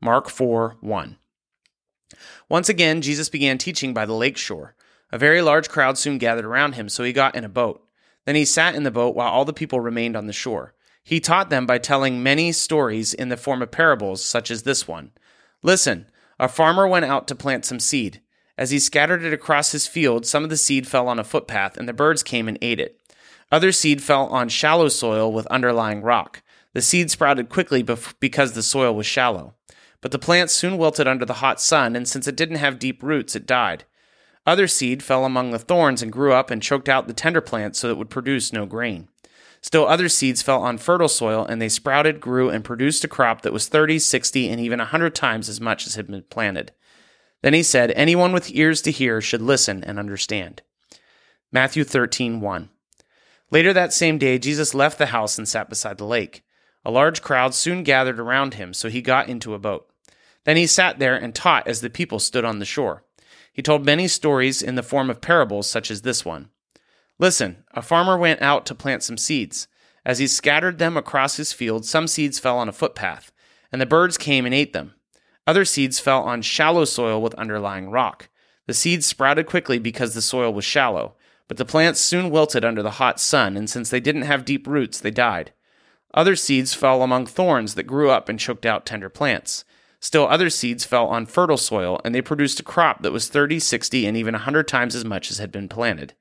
Mark 0.00 0.28
4 0.28 0.78
1. 0.80 1.16
Once 2.48 2.68
again, 2.68 3.02
Jesus 3.02 3.28
began 3.28 3.58
teaching 3.58 3.92
by 3.92 4.06
the 4.06 4.14
lake 4.14 4.36
shore. 4.36 4.74
A 5.12 5.18
very 5.18 5.42
large 5.42 5.68
crowd 5.68 5.98
soon 5.98 6.18
gathered 6.18 6.44
around 6.44 6.74
him, 6.74 6.88
so 6.88 7.04
he 7.04 7.12
got 7.12 7.34
in 7.34 7.44
a 7.44 7.48
boat. 7.48 7.84
Then 8.24 8.34
he 8.34 8.44
sat 8.44 8.74
in 8.74 8.82
the 8.82 8.90
boat 8.90 9.14
while 9.14 9.30
all 9.30 9.44
the 9.44 9.52
people 9.52 9.80
remained 9.80 10.16
on 10.16 10.26
the 10.26 10.32
shore. 10.32 10.74
He 11.02 11.20
taught 11.20 11.48
them 11.48 11.64
by 11.64 11.78
telling 11.78 12.22
many 12.22 12.52
stories 12.52 13.14
in 13.14 13.28
the 13.28 13.36
form 13.36 13.62
of 13.62 13.70
parables, 13.70 14.22
such 14.22 14.50
as 14.50 14.64
this 14.64 14.86
one. 14.86 15.12
Listen, 15.62 16.06
a 16.38 16.48
farmer 16.48 16.86
went 16.86 17.04
out 17.04 17.26
to 17.28 17.34
plant 17.34 17.64
some 17.64 17.80
seed. 17.80 18.20
As 18.56 18.70
he 18.70 18.78
scattered 18.78 19.22
it 19.22 19.32
across 19.32 19.72
his 19.72 19.86
field, 19.86 20.26
some 20.26 20.44
of 20.44 20.50
the 20.50 20.56
seed 20.56 20.86
fell 20.86 21.08
on 21.08 21.18
a 21.18 21.24
footpath, 21.24 21.76
and 21.76 21.88
the 21.88 21.92
birds 21.92 22.22
came 22.22 22.48
and 22.48 22.58
ate 22.60 22.80
it. 22.80 23.00
Other 23.50 23.72
seed 23.72 24.02
fell 24.02 24.26
on 24.26 24.48
shallow 24.48 24.88
soil 24.88 25.32
with 25.32 25.46
underlying 25.46 26.02
rock. 26.02 26.42
The 26.74 26.82
seed 26.82 27.10
sprouted 27.10 27.48
quickly 27.48 27.82
because 27.82 28.52
the 28.52 28.62
soil 28.62 28.94
was 28.94 29.06
shallow. 29.06 29.54
But 30.00 30.12
the 30.12 30.18
plant 30.18 30.50
soon 30.50 30.78
wilted 30.78 31.08
under 31.08 31.24
the 31.24 31.34
hot 31.34 31.60
sun, 31.60 31.96
and 31.96 32.06
since 32.06 32.28
it 32.28 32.36
didn't 32.36 32.56
have 32.56 32.78
deep 32.78 33.02
roots, 33.02 33.34
it 33.34 33.46
died. 33.46 33.84
Other 34.46 34.68
seed 34.68 35.02
fell 35.02 35.24
among 35.24 35.50
the 35.50 35.58
thorns 35.58 36.02
and 36.02 36.12
grew 36.12 36.32
up 36.32 36.50
and 36.50 36.62
choked 36.62 36.88
out 36.88 37.06
the 37.06 37.12
tender 37.12 37.40
plant 37.40 37.76
so 37.76 37.90
it 37.90 37.98
would 37.98 38.10
produce 38.10 38.52
no 38.52 38.64
grain. 38.64 39.08
Still 39.60 39.86
other 39.86 40.08
seeds 40.08 40.42
fell 40.42 40.62
on 40.62 40.78
fertile 40.78 41.08
soil, 41.08 41.44
and 41.44 41.60
they 41.60 41.68
sprouted, 41.68 42.20
grew, 42.20 42.48
and 42.48 42.64
produced 42.64 43.04
a 43.04 43.08
crop 43.08 43.42
that 43.42 43.52
was 43.52 43.68
thirty, 43.68 43.98
sixty, 43.98 44.48
and 44.48 44.60
even 44.60 44.80
a 44.80 44.84
hundred 44.84 45.14
times 45.14 45.48
as 45.48 45.60
much 45.60 45.86
as 45.86 45.94
had 45.96 46.06
been 46.06 46.22
planted. 46.30 46.72
Then 47.42 47.54
he 47.54 47.62
said, 47.62 47.92
Anyone 47.92 48.32
with 48.32 48.50
ears 48.52 48.82
to 48.82 48.90
hear 48.90 49.20
should 49.20 49.42
listen 49.42 49.84
and 49.84 49.98
understand. 49.98 50.62
Matthew 51.52 51.84
13, 51.84 52.40
1. 52.40 52.68
Later 53.50 53.72
that 53.72 53.92
same 53.92 54.18
day, 54.18 54.38
Jesus 54.38 54.74
left 54.74 54.98
the 54.98 55.06
house 55.06 55.38
and 55.38 55.48
sat 55.48 55.68
beside 55.68 55.98
the 55.98 56.04
lake. 56.04 56.42
A 56.84 56.90
large 56.90 57.22
crowd 57.22 57.54
soon 57.54 57.82
gathered 57.82 58.20
around 58.20 58.54
him, 58.54 58.74
so 58.74 58.88
he 58.88 59.00
got 59.00 59.28
into 59.28 59.54
a 59.54 59.58
boat. 59.58 59.88
Then 60.44 60.56
he 60.56 60.66
sat 60.66 60.98
there 60.98 61.16
and 61.16 61.34
taught 61.34 61.66
as 61.66 61.80
the 61.80 61.90
people 61.90 62.18
stood 62.18 62.44
on 62.44 62.58
the 62.58 62.64
shore. 62.64 63.04
He 63.52 63.62
told 63.62 63.84
many 63.84 64.08
stories 64.08 64.62
in 64.62 64.74
the 64.74 64.82
form 64.82 65.10
of 65.10 65.20
parables, 65.20 65.68
such 65.68 65.90
as 65.90 66.02
this 66.02 66.24
one. 66.24 66.50
Listen, 67.18 67.64
a 67.72 67.82
farmer 67.82 68.16
went 68.16 68.40
out 68.40 68.64
to 68.66 68.74
plant 68.74 69.02
some 69.02 69.18
seeds. 69.18 69.66
As 70.04 70.18
he 70.18 70.26
scattered 70.26 70.78
them 70.78 70.96
across 70.96 71.36
his 71.36 71.52
field, 71.52 71.84
some 71.84 72.06
seeds 72.06 72.38
fell 72.38 72.58
on 72.58 72.68
a 72.68 72.72
footpath, 72.72 73.32
and 73.72 73.80
the 73.80 73.86
birds 73.86 74.16
came 74.16 74.46
and 74.46 74.54
ate 74.54 74.72
them. 74.72 74.94
Other 75.46 75.64
seeds 75.64 75.98
fell 75.98 76.22
on 76.22 76.42
shallow 76.42 76.84
soil 76.84 77.20
with 77.20 77.34
underlying 77.34 77.90
rock. 77.90 78.28
The 78.66 78.74
seeds 78.74 79.06
sprouted 79.06 79.46
quickly 79.46 79.78
because 79.78 80.14
the 80.14 80.22
soil 80.22 80.52
was 80.52 80.64
shallow. 80.64 81.16
But 81.48 81.56
the 81.56 81.64
plants 81.64 82.00
soon 82.00 82.30
wilted 82.30 82.64
under 82.64 82.82
the 82.82 82.92
hot 82.92 83.18
sun, 83.18 83.56
and 83.56 83.68
since 83.68 83.88
they 83.88 84.00
didn't 84.00 84.22
have 84.22 84.44
deep 84.44 84.66
roots, 84.66 85.00
they 85.00 85.10
died. 85.10 85.52
Other 86.12 86.36
seeds 86.36 86.74
fell 86.74 87.02
among 87.02 87.26
thorns 87.26 87.74
that 87.74 87.84
grew 87.84 88.10
up 88.10 88.28
and 88.28 88.38
choked 88.38 88.66
out 88.66 88.84
tender 88.84 89.08
plants. 89.08 89.64
Still, 90.00 90.28
other 90.28 90.50
seeds 90.50 90.84
fell 90.84 91.06
on 91.06 91.26
fertile 91.26 91.56
soil, 91.56 92.00
and 92.04 92.14
they 92.14 92.22
produced 92.22 92.60
a 92.60 92.62
crop 92.62 93.02
that 93.02 93.12
was 93.12 93.28
30, 93.28 93.58
60, 93.58 94.06
and 94.06 94.16
even 94.16 94.34
a 94.34 94.38
100 94.38 94.68
times 94.68 94.94
as 94.94 95.04
much 95.04 95.30
as 95.30 95.38
had 95.38 95.50
been 95.50 95.68
planted. 95.68 96.12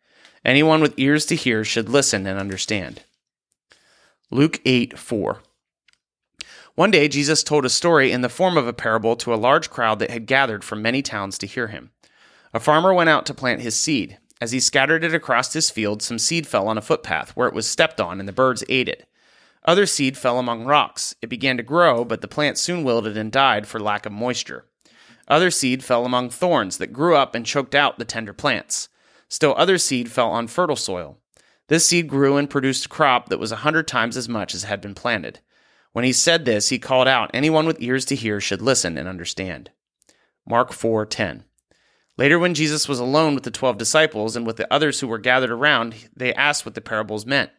Anyone 0.46 0.82
with 0.82 0.94
ears 0.98 1.26
to 1.28 1.36
hear 1.36 1.64
should 1.64 1.90
listen 1.90 2.26
and 2.26 2.40
understand. 2.40 3.04
Luke 4.30 4.60
8 4.66 4.98
4. 4.98 5.42
One 6.76 6.92
day, 6.92 7.08
Jesus 7.08 7.44
told 7.44 7.66
a 7.66 7.70
story 7.70 8.12
in 8.12 8.22
the 8.22 8.30
form 8.30 8.56
of 8.56 8.68
a 8.68 8.74
parable 8.74 9.16
to 9.18 9.34
a 9.34 9.36
large 9.36 9.70
crowd 9.70 10.00
that 10.00 10.12
had 10.12 10.28
gathered 10.28 10.64
from 10.64 10.82
many 10.82 11.02
towns 11.02 11.38
to 11.40 11.48
hear 11.48 11.68
him. 11.68 11.92
A 12.54 12.60
farmer 12.60 12.94
went 12.94 13.10
out 13.10 13.26
to 13.26 13.34
plant 13.34 13.62
his 13.62 13.80
seed. 13.80 14.20
As 14.40 14.52
he 14.52 14.60
scattered 14.60 15.04
it 15.04 15.16
across 15.16 15.54
his 15.54 15.72
field, 15.72 16.04
some 16.04 16.20
seed 16.20 16.46
fell 16.46 16.68
on 16.68 16.78
a 16.78 16.82
footpath, 16.82 17.36
where 17.36 17.48
it 17.48 17.54
was 17.56 17.68
stepped 17.68 18.00
on, 18.00 18.20
and 18.20 18.30
the 18.30 18.34
birds 18.34 18.64
ate 18.70 18.88
it. 18.88 19.08
Other 19.66 19.86
seed 19.86 20.18
fell 20.18 20.38
among 20.38 20.66
rocks. 20.66 21.16
It 21.22 21.28
began 21.28 21.58
to 21.58 21.64
grow, 21.64 22.06
but 22.06 22.22
the 22.22 22.28
plant 22.28 22.58
soon 22.58 22.84
wilted 22.84 23.18
and 23.18 23.32
died 23.32 23.68
for 23.68 23.80
lack 23.80 24.06
of 24.06 24.12
moisture. 24.12 24.66
Other 25.28 25.52
seed 25.52 25.84
fell 25.84 26.06
among 26.06 26.30
thorns 26.30 26.78
that 26.78 26.94
grew 26.94 27.16
up 27.16 27.34
and 27.34 27.46
choked 27.46 27.76
out 27.76 27.98
the 27.98 28.06
tender 28.06 28.34
plants. 28.34 28.88
Still 29.30 29.54
other 29.58 29.78
seed 29.78 30.12
fell 30.12 30.30
on 30.30 30.48
fertile 30.48 30.76
soil. 30.76 31.18
This 31.68 31.86
seed 31.86 32.08
grew 32.08 32.38
and 32.38 32.50
produced 32.50 32.86
a 32.86 32.90
crop 32.90 33.30
that 33.30 33.40
was 33.40 33.52
a 33.52 33.58
hundred 33.58 33.88
times 33.88 34.16
as 34.16 34.30
much 34.30 34.56
as 34.56 34.64
had 34.64 34.80
been 34.80 34.96
planted. 34.96 35.40
When 35.92 36.06
he 36.06 36.14
said 36.14 36.46
this, 36.46 36.70
he 36.70 36.80
called 36.80 37.08
out, 37.08 37.32
Anyone 37.34 37.66
with 37.66 37.82
ears 37.82 38.06
to 38.06 38.16
hear 38.16 38.40
should 38.40 38.62
listen 38.62 38.98
and 38.98 39.08
understand. 39.08 39.72
Mark 40.46 40.72
4:10. 40.72 41.44
Later, 42.18 42.40
when 42.40 42.54
Jesus 42.54 42.88
was 42.88 43.00
alone 43.00 43.36
with 43.36 43.44
the 43.44 43.52
twelve 43.52 43.78
disciples 43.78 44.36
and 44.36 44.46
with 44.48 44.58
the 44.58 44.72
others 44.74 45.00
who 45.00 45.08
were 45.08 45.18
gathered 45.18 45.52
around, 45.52 45.96
they 46.16 46.34
asked 46.34 46.66
what 46.66 46.74
the 46.74 46.82
parables 46.82 47.26
meant. 47.26 47.52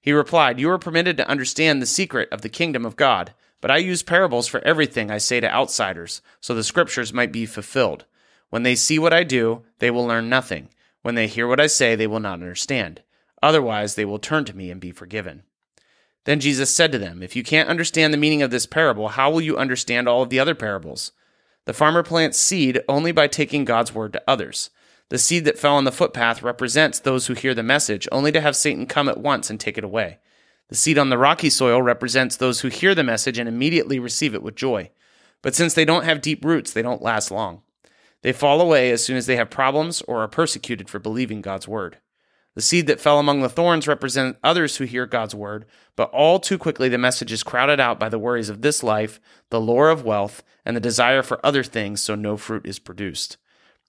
He 0.00 0.12
replied, 0.12 0.60
You 0.60 0.70
are 0.70 0.78
permitted 0.78 1.16
to 1.16 1.28
understand 1.28 1.80
the 1.80 1.86
secret 1.86 2.28
of 2.30 2.42
the 2.42 2.48
kingdom 2.48 2.84
of 2.84 2.96
God, 2.96 3.32
but 3.60 3.70
I 3.70 3.78
use 3.78 4.02
parables 4.02 4.46
for 4.46 4.60
everything 4.64 5.10
I 5.10 5.18
say 5.18 5.40
to 5.40 5.52
outsiders, 5.52 6.20
so 6.40 6.54
the 6.54 6.64
scriptures 6.64 7.12
might 7.12 7.32
be 7.32 7.46
fulfilled. 7.46 8.04
When 8.50 8.62
they 8.62 8.74
see 8.74 8.98
what 8.98 9.12
I 9.12 9.24
do, 9.24 9.64
they 9.78 9.90
will 9.90 10.06
learn 10.06 10.28
nothing. 10.28 10.68
When 11.02 11.14
they 11.14 11.26
hear 11.26 11.46
what 11.46 11.60
I 11.60 11.66
say, 11.66 11.94
they 11.94 12.06
will 12.06 12.20
not 12.20 12.34
understand. 12.34 13.02
Otherwise, 13.42 13.94
they 13.94 14.04
will 14.04 14.18
turn 14.18 14.44
to 14.46 14.56
me 14.56 14.70
and 14.70 14.80
be 14.80 14.90
forgiven. 14.90 15.44
Then 16.24 16.40
Jesus 16.40 16.74
said 16.74 16.90
to 16.92 16.98
them, 16.98 17.22
If 17.22 17.36
you 17.36 17.44
can't 17.44 17.68
understand 17.68 18.12
the 18.12 18.18
meaning 18.18 18.42
of 18.42 18.50
this 18.50 18.66
parable, 18.66 19.08
how 19.08 19.30
will 19.30 19.40
you 19.40 19.56
understand 19.56 20.08
all 20.08 20.22
of 20.22 20.30
the 20.30 20.40
other 20.40 20.54
parables? 20.54 21.12
The 21.66 21.72
farmer 21.72 22.02
plants 22.02 22.38
seed 22.38 22.80
only 22.88 23.12
by 23.12 23.28
taking 23.28 23.64
God's 23.64 23.94
word 23.94 24.12
to 24.14 24.22
others. 24.26 24.70
The 25.08 25.18
seed 25.18 25.44
that 25.44 25.58
fell 25.58 25.76
on 25.76 25.84
the 25.84 25.92
footpath 25.92 26.42
represents 26.42 26.98
those 26.98 27.26
who 27.26 27.34
hear 27.34 27.54
the 27.54 27.62
message, 27.62 28.08
only 28.10 28.32
to 28.32 28.40
have 28.40 28.56
Satan 28.56 28.86
come 28.86 29.08
at 29.08 29.20
once 29.20 29.50
and 29.50 29.60
take 29.60 29.78
it 29.78 29.84
away. 29.84 30.18
The 30.68 30.74
seed 30.74 30.98
on 30.98 31.10
the 31.10 31.18
rocky 31.18 31.48
soil 31.48 31.80
represents 31.80 32.36
those 32.36 32.60
who 32.60 32.68
hear 32.68 32.92
the 32.94 33.04
message 33.04 33.38
and 33.38 33.48
immediately 33.48 34.00
receive 34.00 34.34
it 34.34 34.42
with 34.42 34.56
joy. 34.56 34.90
But 35.42 35.54
since 35.54 35.74
they 35.74 35.84
don't 35.84 36.04
have 36.04 36.20
deep 36.20 36.44
roots, 36.44 36.72
they 36.72 36.82
don't 36.82 37.02
last 37.02 37.30
long. 37.30 37.62
They 38.22 38.32
fall 38.32 38.60
away 38.60 38.90
as 38.90 39.04
soon 39.04 39.16
as 39.16 39.26
they 39.26 39.36
have 39.36 39.50
problems 39.50 40.02
or 40.02 40.22
are 40.22 40.28
persecuted 40.28 40.88
for 40.88 40.98
believing 40.98 41.40
God's 41.40 41.68
word. 41.68 41.98
The 42.56 42.62
seed 42.62 42.86
that 42.86 43.00
fell 43.00 43.18
among 43.18 43.42
the 43.42 43.50
thorns 43.50 43.86
represent 43.86 44.38
others 44.42 44.76
who 44.76 44.84
hear 44.84 45.04
God's 45.04 45.34
word, 45.34 45.66
but 45.94 46.10
all 46.10 46.40
too 46.40 46.56
quickly 46.56 46.88
the 46.88 46.96
message 46.96 47.30
is 47.30 47.42
crowded 47.42 47.78
out 47.78 48.00
by 48.00 48.08
the 48.08 48.18
worries 48.18 48.48
of 48.48 48.62
this 48.62 48.82
life, 48.82 49.20
the 49.50 49.60
lure 49.60 49.90
of 49.90 50.04
wealth, 50.04 50.42
and 50.64 50.74
the 50.74 50.80
desire 50.80 51.22
for 51.22 51.44
other 51.44 51.62
things, 51.62 52.00
so 52.00 52.14
no 52.14 52.38
fruit 52.38 52.66
is 52.66 52.78
produced. 52.78 53.36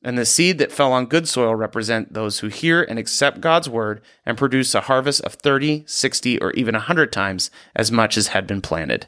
And 0.03 0.17
the 0.17 0.25
seed 0.25 0.57
that 0.57 0.73
fell 0.73 0.91
on 0.91 1.05
good 1.05 1.29
soil 1.29 1.55
represent 1.55 2.13
those 2.13 2.39
who 2.39 2.47
hear 2.47 2.83
and 2.83 2.99
accept 2.99 3.41
God's 3.41 3.69
word 3.69 4.01
and 4.25 4.37
produce 4.37 4.75
a 4.75 4.81
harvest 4.81 5.21
of 5.21 5.35
30, 5.35 5.85
60, 5.87 6.39
or 6.39 6.51
even 6.51 6.73
100 6.73 7.11
times 7.11 7.49
as 7.73 7.89
much 7.89 8.17
as 8.17 8.27
had 8.27 8.45
been 8.45 8.61
planted. 8.61 9.07